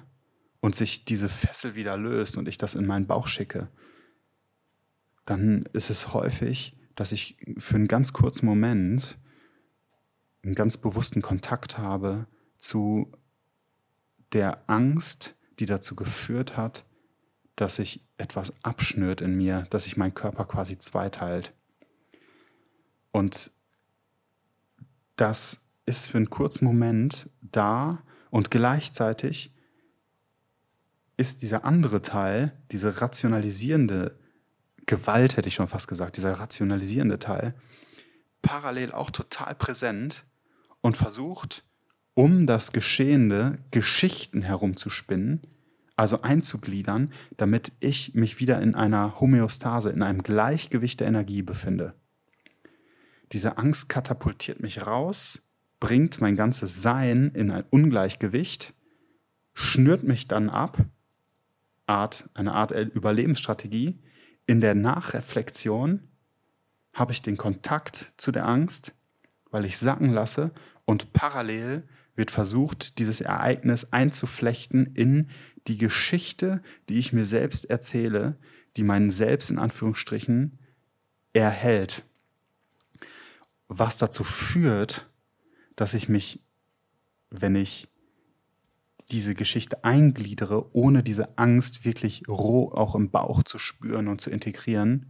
und 0.60 0.76
sich 0.76 1.06
diese 1.06 1.30
Fessel 1.30 1.76
wieder 1.76 1.98
löst 1.98 2.38
und 2.38 2.48
ich 2.48 2.58
das 2.58 2.76
in 2.76 2.86
meinen 2.86 3.08
Bauch 3.08 3.28
schicke, 3.28 3.70
dann 5.26 5.66
ist 5.74 5.90
es 5.90 6.14
häufig, 6.14 6.76
dass 6.96 7.12
ich 7.12 7.38
für 7.58 7.76
einen 7.76 7.88
ganz 7.88 8.14
kurzen 8.14 8.46
Moment 8.46 9.18
einen 10.44 10.56
ganz 10.56 10.78
bewussten 10.78 11.22
Kontakt 11.22 11.78
habe 11.78 12.28
zu 12.58 13.12
der 14.34 14.70
Angst, 14.70 15.36
die 15.60 15.66
dazu 15.66 15.96
geführt 15.96 16.58
hat, 16.58 16.86
dass 17.56 17.76
sich 17.76 18.06
etwas 18.18 18.54
abschnürt 18.64 19.22
in 19.22 19.36
mir, 19.36 19.66
dass 19.70 19.84
sich 19.84 19.98
mein 19.98 20.14
Körper 20.14 20.46
quasi 20.46 20.78
zweiteilt. 20.80 21.54
Und 23.12 23.52
das 25.16 25.69
ist 25.90 26.06
für 26.06 26.18
einen 26.18 26.30
kurzen 26.30 26.66
Moment 26.66 27.30
da 27.42 28.04
und 28.30 28.52
gleichzeitig 28.52 29.52
ist 31.18 31.42
dieser 31.42 31.66
andere 31.66 32.02
Teil, 32.02 32.54
diese 32.72 33.02
rationalisierende 33.02 34.18
Gewalt, 34.86 35.36
hätte 35.36 35.50
ich 35.50 35.56
schon 35.56 35.68
fast 35.68 35.88
gesagt, 35.88 36.16
dieser 36.16 36.34
rationalisierende 36.34 37.20
Teil, 37.20 37.56
parallel 38.42 38.92
auch 38.92 39.12
total 39.12 39.56
präsent 39.56 40.26
und 40.82 40.96
versucht, 40.96 41.64
um 42.14 42.48
das 42.48 42.72
Geschehende 42.72 43.58
Geschichten 43.72 44.42
herumzuspinnen, 44.44 45.42
also 45.96 46.22
einzugliedern, 46.22 47.12
damit 47.36 47.74
ich 47.82 48.14
mich 48.14 48.40
wieder 48.40 48.62
in 48.62 48.76
einer 48.76 49.20
Homöostase, 49.20 49.90
in 49.90 50.04
einem 50.04 50.24
Gleichgewicht 50.24 51.02
der 51.02 51.08
Energie 51.08 51.42
befinde. 51.42 51.96
Diese 53.32 53.58
Angst 53.58 53.90
katapultiert 53.90 54.62
mich 54.62 54.88
raus, 54.88 55.49
bringt 55.80 56.22
mein 56.22 56.36
ganzes 56.36 56.82
Sein 56.82 57.32
in 57.34 57.52
ein 57.52 57.64
Ungleichgewicht, 57.70 58.74
schnürt 59.54 60.04
mich 60.04 60.28
dann 60.28 60.50
ab, 60.50 60.78
Art, 61.86 62.30
eine 62.34 62.54
Art 62.54 62.72
Überlebensstrategie. 62.72 64.00
In 64.46 64.62
der 64.62 64.76
Nachreflexion 64.76 66.08
habe 66.94 67.12
ich 67.12 67.22
den 67.22 67.38
Kontakt 67.38 68.14
zu 68.18 68.32
der 68.32 68.48
Angst, 68.48 68.94
weil 69.52 69.66
ich 69.66 69.78
sacken 69.78 70.12
lasse 70.12 70.52
und 70.86 71.14
parallel 71.14 71.88
wird 72.16 72.32
versucht, 72.32 73.00
dieses 73.00 73.22
Ereignis 73.22 73.92
einzuflechten 73.92 74.94
in 74.94 75.30
die 75.68 75.78
Geschichte, 75.78 76.62
die 76.90 77.00
ich 77.00 77.14
mir 77.14 77.26
selbst 77.26 77.70
erzähle, 77.70 78.38
die 78.76 78.84
meinen 78.84 79.10
Selbst 79.10 79.50
in 79.50 79.58
Anführungsstrichen 79.58 80.60
erhält. 81.34 82.04
Was 83.68 83.98
dazu 83.98 84.24
führt, 84.24 85.09
dass 85.80 85.94
ich 85.94 86.10
mich, 86.10 86.42
wenn 87.30 87.56
ich 87.56 87.88
diese 89.12 89.34
Geschichte 89.34 89.86
eingliedere, 89.86 90.76
ohne 90.76 91.04
diese 91.04 91.38
Angst 91.38 91.86
wirklich 91.86 92.28
roh 92.28 92.70
auch 92.70 92.96
im 92.96 93.12
Bauch 93.12 93.44
zu 93.44 93.60
spüren 93.60 94.10
und 94.10 94.20
zu 94.20 94.30
integrieren, 94.30 95.08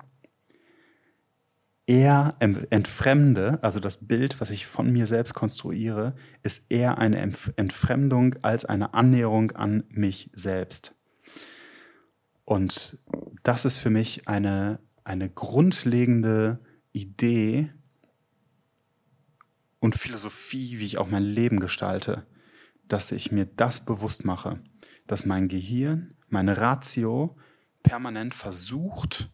eher 1.87 2.35
entfremde, 2.39 3.57
also 3.63 3.79
das 3.79 4.07
Bild, 4.07 4.39
was 4.39 4.51
ich 4.51 4.67
von 4.67 4.91
mir 4.91 5.07
selbst 5.07 5.33
konstruiere, 5.33 6.13
ist 6.43 6.71
eher 6.71 6.99
eine 6.99 7.17
Entfremdung 7.17 8.35
als 8.43 8.63
eine 8.63 8.93
Annäherung 8.93 9.51
an 9.53 9.85
mich 9.89 10.29
selbst. 10.33 10.95
Und 12.45 12.99
das 13.41 13.65
ist 13.65 13.77
für 13.77 13.89
mich 13.89 14.27
eine, 14.27 14.79
eine 15.03 15.31
grundlegende 15.31 16.59
Idee 16.91 17.71
und 19.79 19.95
Philosophie, 19.95 20.79
wie 20.79 20.85
ich 20.85 20.97
auch 20.97 21.09
mein 21.09 21.23
Leben 21.23 21.59
gestalte, 21.59 22.25
dass 22.87 23.11
ich 23.11 23.31
mir 23.31 23.45
das 23.45 23.85
bewusst 23.85 24.25
mache, 24.25 24.61
dass 25.07 25.25
mein 25.25 25.47
Gehirn, 25.47 26.15
meine 26.27 26.57
Ratio 26.57 27.37
permanent 27.83 28.33
versucht, 28.33 29.29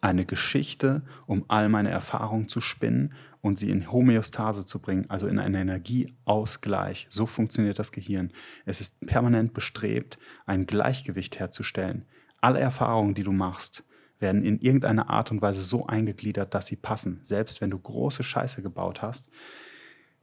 eine 0.00 0.24
Geschichte 0.24 1.02
um 1.26 1.44
all 1.48 1.68
meine 1.68 1.90
Erfahrungen 1.90 2.48
zu 2.48 2.60
spinnen 2.60 3.12
und 3.42 3.56
sie 3.58 3.70
in 3.70 3.90
Homöostase 3.90 4.64
zu 4.64 4.80
bringen, 4.80 5.08
also 5.08 5.26
in 5.26 5.38
einen 5.38 5.54
Energieausgleich. 5.54 7.06
So 7.10 7.26
funktioniert 7.26 7.78
das 7.78 7.92
Gehirn. 7.92 8.32
Es 8.64 8.80
ist 8.80 9.06
permanent 9.06 9.52
bestrebt, 9.54 10.18
ein 10.46 10.66
Gleichgewicht 10.66 11.38
herzustellen. 11.38 12.06
Alle 12.40 12.60
Erfahrungen, 12.60 13.14
die 13.14 13.22
du 13.22 13.32
machst, 13.32 13.84
werden 14.20 14.42
in 14.42 14.60
irgendeiner 14.60 15.10
Art 15.10 15.30
und 15.30 15.42
Weise 15.42 15.62
so 15.62 15.86
eingegliedert, 15.86 16.54
dass 16.54 16.66
sie 16.66 16.76
passen. 16.76 17.20
Selbst 17.22 17.60
wenn 17.60 17.70
du 17.70 17.78
große 17.78 18.22
Scheiße 18.22 18.62
gebaut 18.62 19.02
hast, 19.02 19.28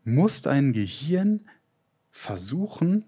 muss 0.03 0.41
dein 0.41 0.71
Gehirn 0.73 1.49
versuchen, 2.11 3.05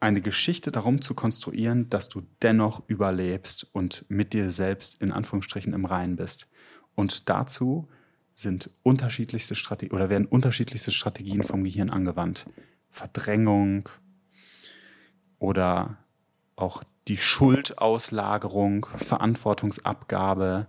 eine 0.00 0.20
Geschichte 0.20 0.72
darum 0.72 1.00
zu 1.00 1.14
konstruieren, 1.14 1.88
dass 1.88 2.08
du 2.08 2.22
dennoch 2.42 2.82
überlebst 2.88 3.68
und 3.72 4.04
mit 4.08 4.32
dir 4.32 4.50
selbst 4.50 5.00
in 5.00 5.12
Anführungsstrichen 5.12 5.72
im 5.72 5.84
Reinen 5.84 6.16
bist. 6.16 6.50
Und 6.96 7.28
dazu 7.28 7.88
sind 8.34 8.70
unterschiedlichste 8.82 9.54
Strategien 9.54 9.94
oder 9.94 10.10
werden 10.10 10.26
unterschiedlichste 10.26 10.90
Strategien 10.90 11.44
vom 11.44 11.62
Gehirn 11.62 11.88
angewandt. 11.88 12.46
Verdrängung 12.90 13.88
oder 15.38 15.98
auch 16.56 16.82
die 17.08 17.16
Schuldauslagerung, 17.16 18.86
Verantwortungsabgabe, 18.96 20.68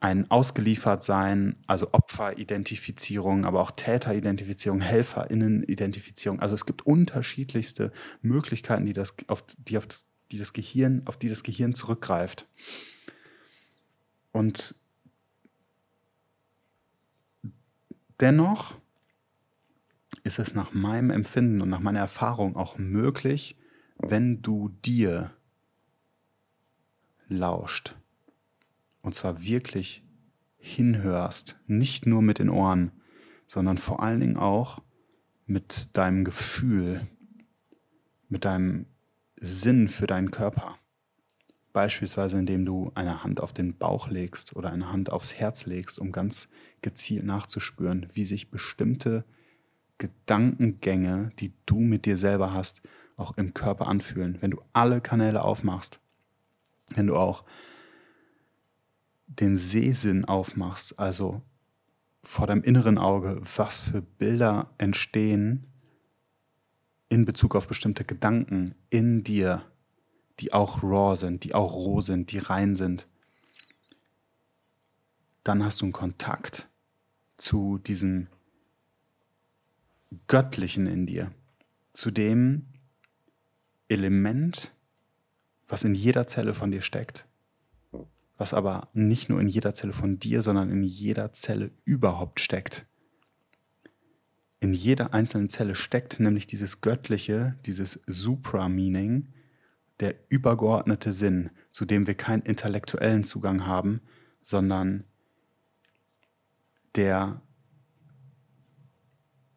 ein 0.00 0.28
Ausgeliefertsein, 0.30 1.56
also 1.66 1.92
Opferidentifizierung, 1.92 3.44
aber 3.44 3.60
auch 3.60 3.70
Täteridentifizierung, 3.70 4.80
Helferinnenidentifizierung. 4.80 6.40
Also 6.40 6.56
es 6.56 6.66
gibt 6.66 6.84
unterschiedlichste 6.84 7.92
Möglichkeiten, 8.20 8.84
die 8.84 8.92
das, 8.92 9.14
auf, 9.28 9.44
die, 9.58 9.78
auf 9.78 9.86
das, 9.86 10.06
die 10.32 10.38
das 10.38 10.52
Gehirn, 10.52 11.02
auf 11.04 11.16
die 11.16 11.28
das 11.28 11.44
Gehirn 11.44 11.74
zurückgreift. 11.74 12.48
Und 14.32 14.74
dennoch 18.18 18.76
ist 20.24 20.40
es 20.40 20.54
nach 20.54 20.72
meinem 20.72 21.10
Empfinden 21.10 21.60
und 21.60 21.68
nach 21.68 21.80
meiner 21.80 22.00
Erfahrung 22.00 22.56
auch 22.56 22.76
möglich, 22.76 23.56
wenn 23.98 24.42
du 24.42 24.70
dir 24.84 25.32
lauscht 27.28 27.96
und 29.02 29.14
zwar 29.14 29.42
wirklich 29.42 30.02
hinhörst, 30.58 31.58
nicht 31.66 32.06
nur 32.06 32.22
mit 32.22 32.38
den 32.38 32.48
Ohren, 32.48 32.92
sondern 33.46 33.78
vor 33.78 34.02
allen 34.02 34.20
Dingen 34.20 34.36
auch 34.36 34.80
mit 35.46 35.96
deinem 35.96 36.24
Gefühl, 36.24 37.06
mit 38.28 38.44
deinem 38.44 38.86
Sinn 39.36 39.88
für 39.88 40.06
deinen 40.06 40.30
Körper. 40.30 40.78
Beispielsweise 41.72 42.38
indem 42.38 42.64
du 42.64 42.92
eine 42.94 43.24
Hand 43.24 43.40
auf 43.40 43.52
den 43.52 43.76
Bauch 43.76 44.08
legst 44.08 44.54
oder 44.54 44.70
eine 44.70 44.92
Hand 44.92 45.10
aufs 45.10 45.34
Herz 45.34 45.66
legst, 45.66 45.98
um 45.98 46.12
ganz 46.12 46.48
gezielt 46.80 47.24
nachzuspüren, 47.24 48.06
wie 48.12 48.24
sich 48.24 48.50
bestimmte 48.50 49.24
Gedankengänge, 49.98 51.32
die 51.38 51.52
du 51.66 51.80
mit 51.80 52.06
dir 52.06 52.16
selber 52.16 52.52
hast, 52.52 52.82
auch 53.22 53.36
im 53.36 53.54
Körper 53.54 53.88
anfühlen. 53.88 54.38
Wenn 54.40 54.50
du 54.50 54.60
alle 54.72 55.00
Kanäle 55.00 55.42
aufmachst, 55.42 56.00
wenn 56.90 57.06
du 57.06 57.16
auch 57.16 57.44
den 59.26 59.56
Sehsinn 59.56 60.24
aufmachst, 60.24 60.98
also 60.98 61.42
vor 62.22 62.46
deinem 62.46 62.62
inneren 62.62 62.98
Auge, 62.98 63.40
was 63.56 63.80
für 63.80 64.02
Bilder 64.02 64.70
entstehen 64.78 65.66
in 67.08 67.24
Bezug 67.24 67.56
auf 67.56 67.66
bestimmte 67.66 68.04
Gedanken 68.04 68.74
in 68.90 69.24
dir, 69.24 69.64
die 70.40 70.52
auch 70.52 70.82
raw 70.82 71.16
sind, 71.16 71.44
die 71.44 71.54
auch 71.54 71.74
roh 71.74 72.02
sind, 72.02 72.32
die 72.32 72.38
rein 72.38 72.76
sind, 72.76 73.06
dann 75.44 75.64
hast 75.64 75.80
du 75.80 75.86
einen 75.86 75.92
Kontakt 75.92 76.68
zu 77.36 77.78
diesem 77.78 78.28
Göttlichen 80.26 80.86
in 80.86 81.06
dir, 81.06 81.32
zu 81.92 82.10
dem 82.10 82.66
Element, 83.88 84.74
was 85.68 85.84
in 85.84 85.94
jeder 85.94 86.26
Zelle 86.26 86.54
von 86.54 86.70
dir 86.70 86.82
steckt 86.82 87.26
was 88.42 88.54
aber 88.54 88.88
nicht 88.92 89.28
nur 89.28 89.40
in 89.40 89.46
jeder 89.46 89.72
Zelle 89.72 89.92
von 89.92 90.18
dir, 90.18 90.42
sondern 90.42 90.68
in 90.68 90.82
jeder 90.82 91.32
Zelle 91.32 91.70
überhaupt 91.84 92.40
steckt. 92.40 92.86
In 94.58 94.74
jeder 94.74 95.14
einzelnen 95.14 95.48
Zelle 95.48 95.76
steckt 95.76 96.18
nämlich 96.18 96.48
dieses 96.48 96.80
göttliche, 96.80 97.56
dieses 97.66 98.02
Supra-Meaning, 98.08 99.28
der 100.00 100.16
übergeordnete 100.28 101.12
Sinn, 101.12 101.50
zu 101.70 101.84
dem 101.84 102.08
wir 102.08 102.14
keinen 102.14 102.42
intellektuellen 102.42 103.22
Zugang 103.22 103.64
haben, 103.64 104.00
sondern 104.40 105.04
der 106.96 107.42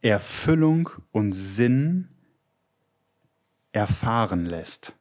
Erfüllung 0.03 0.91
und 1.11 1.31
Sinn 1.31 2.09
erfahren 3.75 4.45
lässt. 4.45 4.95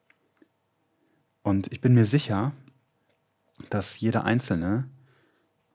Und 1.43 1.73
ich 1.73 1.81
bin 1.81 1.95
mir 1.95 2.07
sicher, 2.07 2.53
dass 3.71 4.01
jeder 4.01 4.25
Einzelne, 4.25 4.91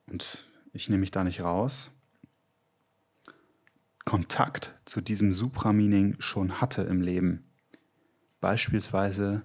und 0.06 0.46
ich 0.72 0.88
nehme 0.88 1.00
mich 1.00 1.10
da 1.10 1.24
nicht 1.24 1.40
raus, 1.40 1.90
Kontakt 4.04 4.74
zu 4.84 5.00
diesem 5.00 5.32
Supramening 5.32 6.16
schon 6.18 6.60
hatte 6.60 6.82
im 6.82 7.00
Leben. 7.00 7.44
Beispielsweise 8.40 9.42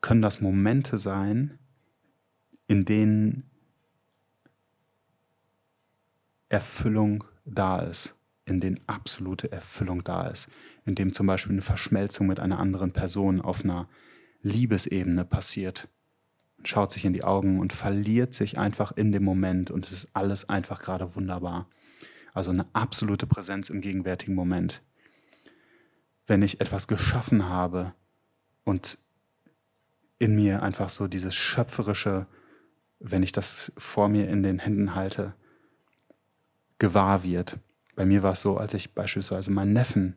können 0.00 0.22
das 0.22 0.40
Momente 0.40 0.98
sein, 0.98 1.58
in 2.66 2.84
denen 2.84 3.50
Erfüllung 6.48 7.24
da 7.44 7.80
ist, 7.80 8.14
in 8.44 8.60
denen 8.60 8.80
absolute 8.86 9.52
Erfüllung 9.52 10.04
da 10.04 10.28
ist, 10.28 10.48
in 10.88 10.96
dem 10.96 11.12
zum 11.12 11.26
Beispiel 11.26 11.52
eine 11.52 11.62
Verschmelzung 11.62 12.26
mit 12.26 12.40
einer 12.40 12.58
anderen 12.58 12.92
Person 12.92 13.40
auf 13.40 13.62
einer 13.62 13.88
Liebesebene 14.42 15.24
passiert 15.24 15.88
schaut 16.64 16.92
sich 16.92 17.04
in 17.04 17.12
die 17.12 17.24
Augen 17.24 17.60
und 17.60 17.72
verliert 17.72 18.34
sich 18.34 18.58
einfach 18.58 18.92
in 18.92 19.12
dem 19.12 19.24
Moment 19.24 19.70
und 19.70 19.86
es 19.86 19.92
ist 19.92 20.10
alles 20.14 20.48
einfach 20.48 20.82
gerade 20.82 21.14
wunderbar. 21.14 21.68
Also 22.34 22.50
eine 22.50 22.66
absolute 22.72 23.26
Präsenz 23.26 23.70
im 23.70 23.80
gegenwärtigen 23.80 24.34
Moment. 24.34 24.82
Wenn 26.26 26.42
ich 26.42 26.60
etwas 26.60 26.88
geschaffen 26.88 27.48
habe 27.48 27.94
und 28.64 28.98
in 30.18 30.34
mir 30.34 30.62
einfach 30.62 30.90
so 30.90 31.06
dieses 31.06 31.34
schöpferische, 31.34 32.26
wenn 32.98 33.22
ich 33.22 33.32
das 33.32 33.72
vor 33.76 34.08
mir 34.08 34.28
in 34.28 34.42
den 34.42 34.58
Händen 34.58 34.94
halte, 34.94 35.34
gewahr 36.78 37.22
wird. 37.22 37.58
Bei 37.94 38.04
mir 38.04 38.22
war 38.22 38.32
es 38.32 38.40
so, 38.40 38.56
als 38.56 38.74
ich 38.74 38.94
beispielsweise 38.94 39.50
meinen 39.50 39.72
Neffen 39.72 40.16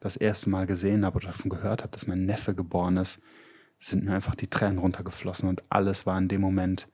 das 0.00 0.16
erste 0.16 0.50
Mal 0.50 0.66
gesehen 0.66 1.04
habe 1.04 1.16
oder 1.16 1.28
davon 1.28 1.50
gehört 1.50 1.82
habe, 1.82 1.90
dass 1.90 2.06
mein 2.06 2.24
Neffe 2.24 2.54
geboren 2.54 2.96
ist, 2.96 3.20
sind 3.78 4.04
mir 4.04 4.14
einfach 4.14 4.34
die 4.34 4.48
Tränen 4.48 4.78
runtergeflossen 4.78 5.48
und 5.48 5.62
alles 5.68 6.06
war 6.06 6.18
in 6.18 6.28
dem 6.28 6.40
Moment 6.40 6.88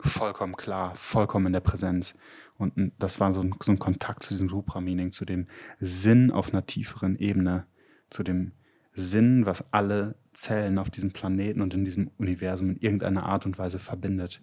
vollkommen 0.00 0.56
klar, 0.56 0.94
vollkommen 0.94 1.46
in 1.46 1.52
der 1.52 1.60
Präsenz. 1.60 2.14
Und 2.56 2.92
das 2.98 3.20
war 3.20 3.32
so 3.32 3.40
ein, 3.40 3.54
so 3.62 3.72
ein 3.72 3.78
Kontakt 3.78 4.22
zu 4.22 4.30
diesem 4.30 4.48
Supra-Meaning, 4.48 5.10
zu 5.10 5.24
dem 5.24 5.48
Sinn 5.80 6.30
auf 6.30 6.52
einer 6.52 6.66
tieferen 6.66 7.16
Ebene, 7.16 7.66
zu 8.10 8.22
dem 8.22 8.52
Sinn, 8.92 9.44
was 9.44 9.72
alle 9.72 10.16
Zellen 10.32 10.78
auf 10.78 10.90
diesem 10.90 11.12
Planeten 11.12 11.60
und 11.60 11.74
in 11.74 11.84
diesem 11.84 12.10
Universum 12.18 12.70
in 12.70 12.76
irgendeiner 12.76 13.24
Art 13.24 13.44
und 13.44 13.58
Weise 13.58 13.78
verbindet. 13.78 14.40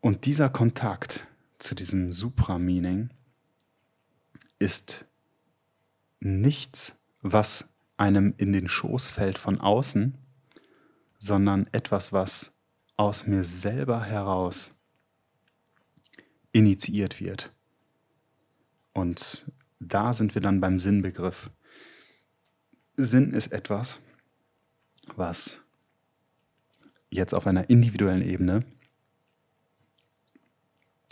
Und 0.00 0.26
dieser 0.26 0.50
Kontakt 0.50 1.26
zu 1.58 1.74
diesem 1.74 2.12
Supra-Meaning 2.12 3.10
ist 4.58 5.06
nichts, 6.20 7.02
was 7.22 7.70
einem 7.96 8.34
in 8.36 8.52
den 8.52 8.68
Schoß 8.68 9.08
fällt 9.08 9.38
von 9.38 9.60
außen, 9.60 10.16
sondern 11.18 11.66
etwas, 11.72 12.12
was 12.12 12.58
aus 12.96 13.26
mir 13.26 13.44
selber 13.44 14.04
heraus 14.04 14.72
initiiert 16.52 17.20
wird. 17.20 17.52
Und 18.92 19.46
da 19.78 20.14
sind 20.14 20.34
wir 20.34 20.42
dann 20.42 20.60
beim 20.60 20.78
Sinnbegriff. 20.78 21.50
Sinn 22.96 23.32
ist 23.32 23.52
etwas, 23.52 24.00
was 25.16 25.66
jetzt 27.10 27.34
auf 27.34 27.46
einer 27.46 27.68
individuellen 27.68 28.22
Ebene 28.22 28.64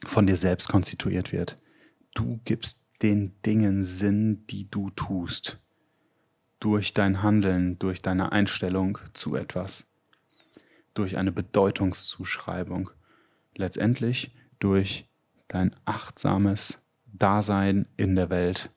von 0.06 0.26
dir 0.26 0.36
selbst 0.36 0.68
konstituiert 0.68 1.32
wird. 1.32 1.58
Du 2.14 2.40
gibst 2.44 2.83
den 3.04 3.40
Dingen 3.42 3.84
Sinn, 3.84 4.46
die 4.48 4.68
du 4.70 4.90
tust 4.90 5.60
durch 6.58 6.94
dein 6.94 7.22
Handeln, 7.22 7.78
durch 7.78 8.02
deine 8.02 8.32
Einstellung 8.32 8.98
zu 9.12 9.36
etwas. 9.36 9.94
durch 10.94 11.18
eine 11.18 11.32
Bedeutungszuschreibung, 11.32 12.90
letztendlich 13.56 14.34
durch 14.60 15.08
dein 15.48 15.74
achtsames 15.84 16.82
Dasein 17.06 17.86
in 17.96 18.14
der 18.14 18.30
Welt, 18.30 18.70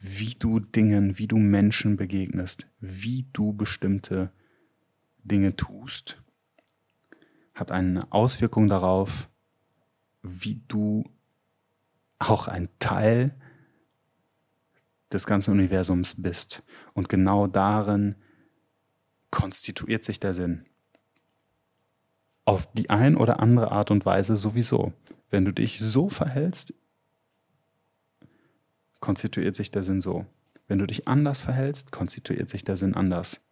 wie 0.00 0.36
du 0.38 0.60
Dingen, 0.60 1.18
wie 1.18 1.26
du 1.26 1.36
Menschen 1.36 1.96
begegnest, 1.96 2.68
wie 2.80 3.28
du 3.32 3.52
bestimmte 3.52 4.32
Dinge 5.24 5.56
tust, 5.56 6.22
hat 7.54 7.72
eine 7.72 8.10
Auswirkung 8.12 8.68
darauf, 8.68 9.28
wie 10.22 10.62
du 10.68 11.04
auch 12.20 12.46
ein 12.46 12.68
Teil 12.78 13.34
des 15.12 15.26
ganzen 15.26 15.52
Universums 15.52 16.22
bist. 16.22 16.62
Und 16.94 17.08
genau 17.08 17.46
darin 17.46 18.16
konstituiert 19.30 20.04
sich 20.04 20.20
der 20.20 20.34
Sinn. 20.34 20.64
Auf 22.44 22.70
die 22.72 22.90
ein 22.90 23.16
oder 23.16 23.40
andere 23.40 23.72
Art 23.72 23.90
und 23.90 24.06
Weise 24.06 24.36
sowieso. 24.36 24.92
Wenn 25.30 25.44
du 25.44 25.52
dich 25.52 25.78
so 25.80 26.08
verhältst, 26.08 26.74
konstituiert 29.00 29.54
sich 29.54 29.70
der 29.70 29.82
Sinn 29.82 30.00
so. 30.00 30.26
Wenn 30.66 30.78
du 30.78 30.86
dich 30.86 31.08
anders 31.08 31.42
verhältst, 31.42 31.92
konstituiert 31.92 32.48
sich 32.48 32.64
der 32.64 32.76
Sinn 32.76 32.94
anders. 32.94 33.50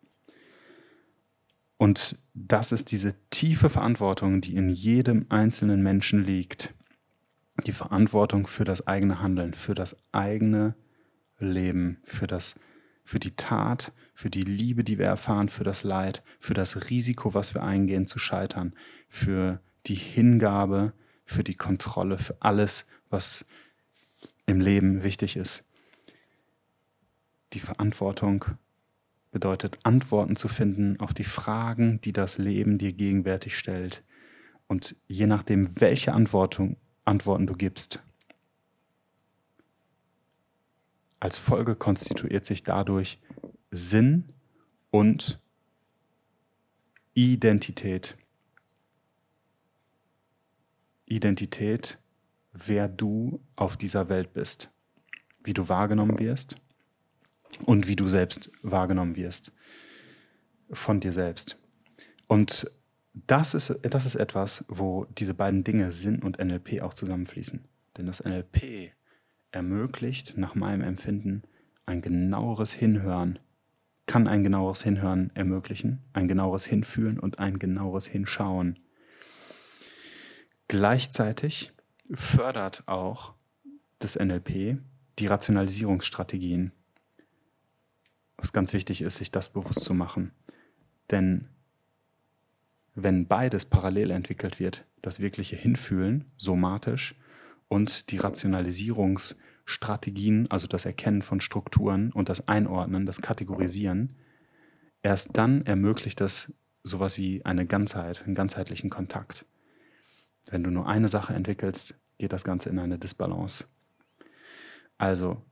Und 1.78 2.18
das 2.32 2.72
ist 2.72 2.90
diese 2.90 3.14
tiefe 3.30 3.68
Verantwortung, 3.68 4.40
die 4.40 4.56
in 4.56 4.68
jedem 4.70 5.26
einzelnen 5.28 5.82
Menschen 5.82 6.24
liegt. 6.24 6.74
Die 7.66 7.72
Verantwortung 7.72 8.46
für 8.46 8.64
das 8.64 8.86
eigene 8.86 9.20
Handeln, 9.20 9.54
für 9.54 9.74
das 9.74 9.96
eigene 10.12 10.74
Leben, 11.38 11.98
für, 12.04 12.26
das, 12.26 12.54
für 13.04 13.18
die 13.18 13.36
Tat, 13.36 13.92
für 14.14 14.30
die 14.30 14.42
Liebe, 14.42 14.84
die 14.84 14.98
wir 14.98 15.06
erfahren, 15.06 15.48
für 15.48 15.64
das 15.64 15.82
Leid, 15.82 16.22
für 16.40 16.54
das 16.54 16.90
Risiko, 16.90 17.34
was 17.34 17.54
wir 17.54 17.62
eingehen 17.62 18.06
zu 18.06 18.18
scheitern, 18.18 18.74
für 19.08 19.60
die 19.86 19.94
Hingabe, 19.94 20.92
für 21.24 21.44
die 21.44 21.54
Kontrolle, 21.54 22.18
für 22.18 22.36
alles, 22.40 22.86
was 23.10 23.46
im 24.46 24.60
Leben 24.60 25.02
wichtig 25.02 25.36
ist. 25.36 25.68
Die 27.52 27.60
Verantwortung 27.60 28.44
bedeutet, 29.30 29.78
Antworten 29.82 30.36
zu 30.36 30.48
finden 30.48 30.98
auf 31.00 31.12
die 31.12 31.24
Fragen, 31.24 32.00
die 32.00 32.12
das 32.12 32.38
Leben 32.38 32.78
dir 32.78 32.92
gegenwärtig 32.92 33.56
stellt. 33.56 34.02
Und 34.66 34.96
je 35.06 35.26
nachdem, 35.26 35.80
welche 35.80 36.12
Antworten 36.12 37.46
du 37.46 37.52
gibst, 37.54 38.02
als 41.26 41.38
Folge 41.38 41.74
konstituiert 41.74 42.46
sich 42.46 42.62
dadurch 42.62 43.18
Sinn 43.72 44.32
und 44.92 45.40
Identität. 47.14 48.16
Identität, 51.04 51.98
wer 52.52 52.86
du 52.86 53.40
auf 53.56 53.76
dieser 53.76 54.08
Welt 54.08 54.34
bist, 54.34 54.70
wie 55.42 55.52
du 55.52 55.68
wahrgenommen 55.68 56.20
wirst 56.20 56.58
und 57.64 57.88
wie 57.88 57.96
du 57.96 58.06
selbst 58.06 58.52
wahrgenommen 58.62 59.16
wirst 59.16 59.50
von 60.70 61.00
dir 61.00 61.12
selbst. 61.12 61.58
Und 62.28 62.70
das 63.14 63.54
ist, 63.54 63.80
das 63.82 64.06
ist 64.06 64.14
etwas, 64.14 64.64
wo 64.68 65.06
diese 65.06 65.34
beiden 65.34 65.64
Dinge 65.64 65.90
Sinn 65.90 66.22
und 66.22 66.38
NLP 66.38 66.82
auch 66.82 66.94
zusammenfließen. 66.94 67.64
Denn 67.96 68.06
das 68.06 68.22
NLP 68.22 68.92
ermöglicht 69.50 70.36
nach 70.36 70.54
meinem 70.54 70.82
Empfinden 70.82 71.42
ein 71.86 72.02
genaueres 72.02 72.72
Hinhören, 72.72 73.38
kann 74.06 74.28
ein 74.28 74.44
genaueres 74.44 74.82
Hinhören 74.82 75.30
ermöglichen, 75.34 76.02
ein 76.12 76.28
genaueres 76.28 76.64
Hinfühlen 76.66 77.18
und 77.18 77.38
ein 77.38 77.58
genaueres 77.58 78.06
Hinschauen. 78.06 78.78
Gleichzeitig 80.68 81.72
fördert 82.12 82.82
auch 82.86 83.34
das 83.98 84.18
NLP 84.18 84.78
die 85.18 85.26
Rationalisierungsstrategien. 85.26 86.72
Was 88.36 88.52
ganz 88.52 88.72
wichtig 88.72 89.00
ist, 89.02 89.16
sich 89.16 89.30
das 89.30 89.48
bewusst 89.48 89.82
zu 89.82 89.94
machen. 89.94 90.32
Denn 91.10 91.48
wenn 92.94 93.26
beides 93.26 93.64
parallel 93.64 94.10
entwickelt 94.10 94.58
wird, 94.58 94.84
das 95.02 95.20
wirkliche 95.20 95.56
Hinfühlen, 95.56 96.24
somatisch, 96.36 97.14
und 97.68 98.10
die 98.10 98.18
Rationalisierungsstrategien, 98.18 100.50
also 100.50 100.66
das 100.66 100.84
Erkennen 100.84 101.22
von 101.22 101.40
Strukturen 101.40 102.12
und 102.12 102.28
das 102.28 102.48
Einordnen, 102.48 103.06
das 103.06 103.22
Kategorisieren, 103.22 104.16
erst 105.02 105.36
dann 105.36 105.64
ermöglicht 105.66 106.20
das 106.20 106.52
sowas 106.82 107.16
wie 107.16 107.44
eine 107.44 107.66
Ganzheit, 107.66 108.24
einen 108.24 108.34
ganzheitlichen 108.34 108.90
Kontakt. 108.90 109.44
Wenn 110.46 110.62
du 110.62 110.70
nur 110.70 110.86
eine 110.86 111.08
Sache 111.08 111.34
entwickelst, 111.34 111.98
geht 112.18 112.32
das 112.32 112.44
Ganze 112.44 112.68
in 112.68 112.78
eine 112.78 112.98
Disbalance. 112.98 113.66
Also 114.96 115.42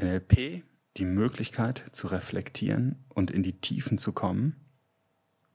NLP, 0.00 0.64
die 0.96 1.04
Möglichkeit 1.04 1.84
zu 1.92 2.08
reflektieren 2.08 3.04
und 3.10 3.30
in 3.30 3.42
die 3.42 3.60
Tiefen 3.60 3.98
zu 3.98 4.12
kommen, 4.12 4.56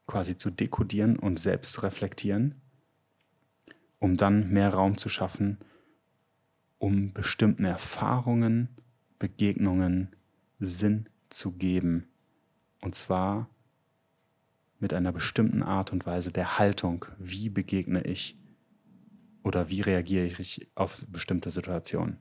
quasi 0.07 0.37
zu 0.37 0.51
dekodieren 0.51 1.17
und 1.17 1.39
selbst 1.39 1.73
zu 1.73 1.81
reflektieren, 1.81 2.61
um 3.99 4.17
dann 4.17 4.49
mehr 4.49 4.69
Raum 4.69 4.99
zu 4.99 5.09
schaffen 5.09 5.57
um 6.85 7.13
bestimmten 7.13 7.65
Erfahrungen, 7.65 8.69
Begegnungen 9.17 10.15
Sinn 10.59 11.09
zu 11.29 11.53
geben. 11.53 12.07
Und 12.79 12.93
zwar 12.93 13.49
mit 14.77 14.93
einer 14.93 15.11
bestimmten 15.11 15.63
Art 15.63 15.91
und 15.91 16.05
Weise 16.05 16.31
der 16.31 16.59
Haltung. 16.59 17.07
Wie 17.17 17.49
begegne 17.49 18.03
ich 18.03 18.37
oder 19.41 19.67
wie 19.69 19.81
reagiere 19.81 20.27
ich 20.27 20.67
auf 20.75 21.03
bestimmte 21.07 21.49
Situationen? 21.49 22.17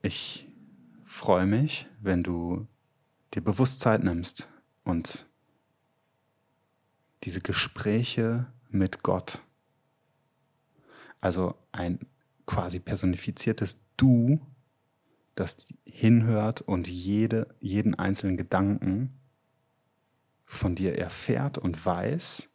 Ich 0.00 0.48
freue 1.04 1.44
mich, 1.44 1.86
wenn 2.00 2.22
du 2.22 2.66
dir 3.34 3.42
bewusst 3.42 3.80
Zeit 3.80 4.02
nimmst 4.02 4.48
und 4.84 5.26
diese 7.24 7.42
Gespräche 7.42 8.50
mit 8.70 9.02
Gott 9.02 9.42
also 11.22 11.54
ein 11.70 12.00
quasi 12.44 12.80
personifiziertes 12.80 13.86
Du, 13.96 14.40
das 15.34 15.68
hinhört 15.84 16.60
und 16.60 16.88
jede, 16.88 17.54
jeden 17.60 17.94
einzelnen 17.94 18.36
Gedanken 18.36 19.18
von 20.44 20.74
dir 20.74 20.98
erfährt 20.98 21.56
und 21.56 21.86
weiß, 21.86 22.52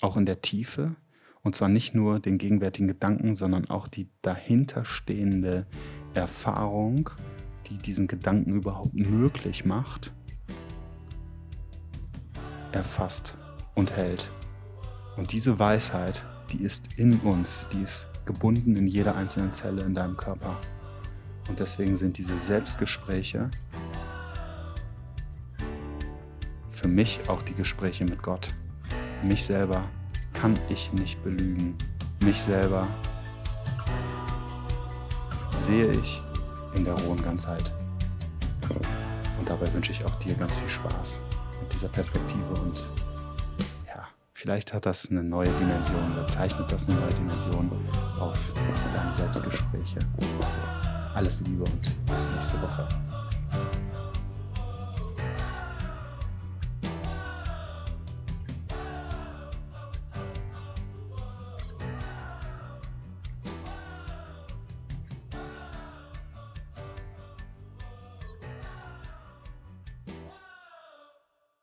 auch 0.00 0.16
in 0.16 0.24
der 0.24 0.40
Tiefe. 0.40 0.96
Und 1.42 1.54
zwar 1.54 1.68
nicht 1.68 1.94
nur 1.94 2.20
den 2.20 2.38
gegenwärtigen 2.38 2.88
Gedanken, 2.88 3.34
sondern 3.34 3.68
auch 3.68 3.86
die 3.86 4.08
dahinterstehende 4.22 5.66
Erfahrung, 6.14 7.10
die 7.68 7.76
diesen 7.76 8.06
Gedanken 8.06 8.54
überhaupt 8.54 8.94
möglich 8.94 9.66
macht, 9.66 10.12
erfasst 12.72 13.36
und 13.74 13.92
hält. 13.92 14.30
Und 15.16 15.32
diese 15.32 15.58
Weisheit 15.58 16.24
die 16.54 16.64
ist 16.64 16.88
in 16.96 17.18
uns, 17.20 17.66
die 17.72 17.82
ist 17.82 18.08
gebunden 18.24 18.76
in 18.76 18.86
jeder 18.86 19.16
einzelnen 19.16 19.52
Zelle 19.52 19.82
in 19.82 19.94
deinem 19.94 20.16
Körper. 20.16 20.56
Und 21.48 21.58
deswegen 21.58 21.96
sind 21.96 22.16
diese 22.16 22.38
Selbstgespräche 22.38 23.50
für 26.70 26.88
mich 26.88 27.20
auch 27.28 27.42
die 27.42 27.54
Gespräche 27.54 28.04
mit 28.04 28.22
Gott. 28.22 28.54
Mich 29.22 29.44
selber 29.44 29.84
kann 30.32 30.58
ich 30.68 30.92
nicht 30.92 31.22
belügen. 31.22 31.76
Mich 32.22 32.40
selber 32.40 32.88
sehe 35.50 35.90
ich 35.90 36.22
in 36.74 36.84
der 36.84 36.94
rohen 36.94 37.22
Ganzheit. 37.22 37.72
Und 39.38 39.48
dabei 39.48 39.72
wünsche 39.72 39.92
ich 39.92 40.04
auch 40.04 40.14
dir 40.16 40.34
ganz 40.34 40.56
viel 40.56 40.68
Spaß 40.68 41.20
mit 41.60 41.72
dieser 41.72 41.88
Perspektive 41.88 42.54
und 42.62 42.92
Vielleicht 44.44 44.74
hat 44.74 44.84
das 44.84 45.10
eine 45.10 45.24
neue 45.24 45.48
Dimension 45.58 46.12
oder 46.12 46.26
zeichnet 46.26 46.70
das 46.70 46.86
eine 46.86 47.00
neue 47.00 47.14
Dimension 47.14 47.70
auf 48.20 48.38
deine 48.92 49.10
Selbstgespräche. 49.10 49.98
Also 50.44 50.58
alles 51.14 51.40
Liebe 51.40 51.64
und 51.64 52.06
bis 52.12 52.28
nächste 52.28 52.60
Woche. 52.60 52.86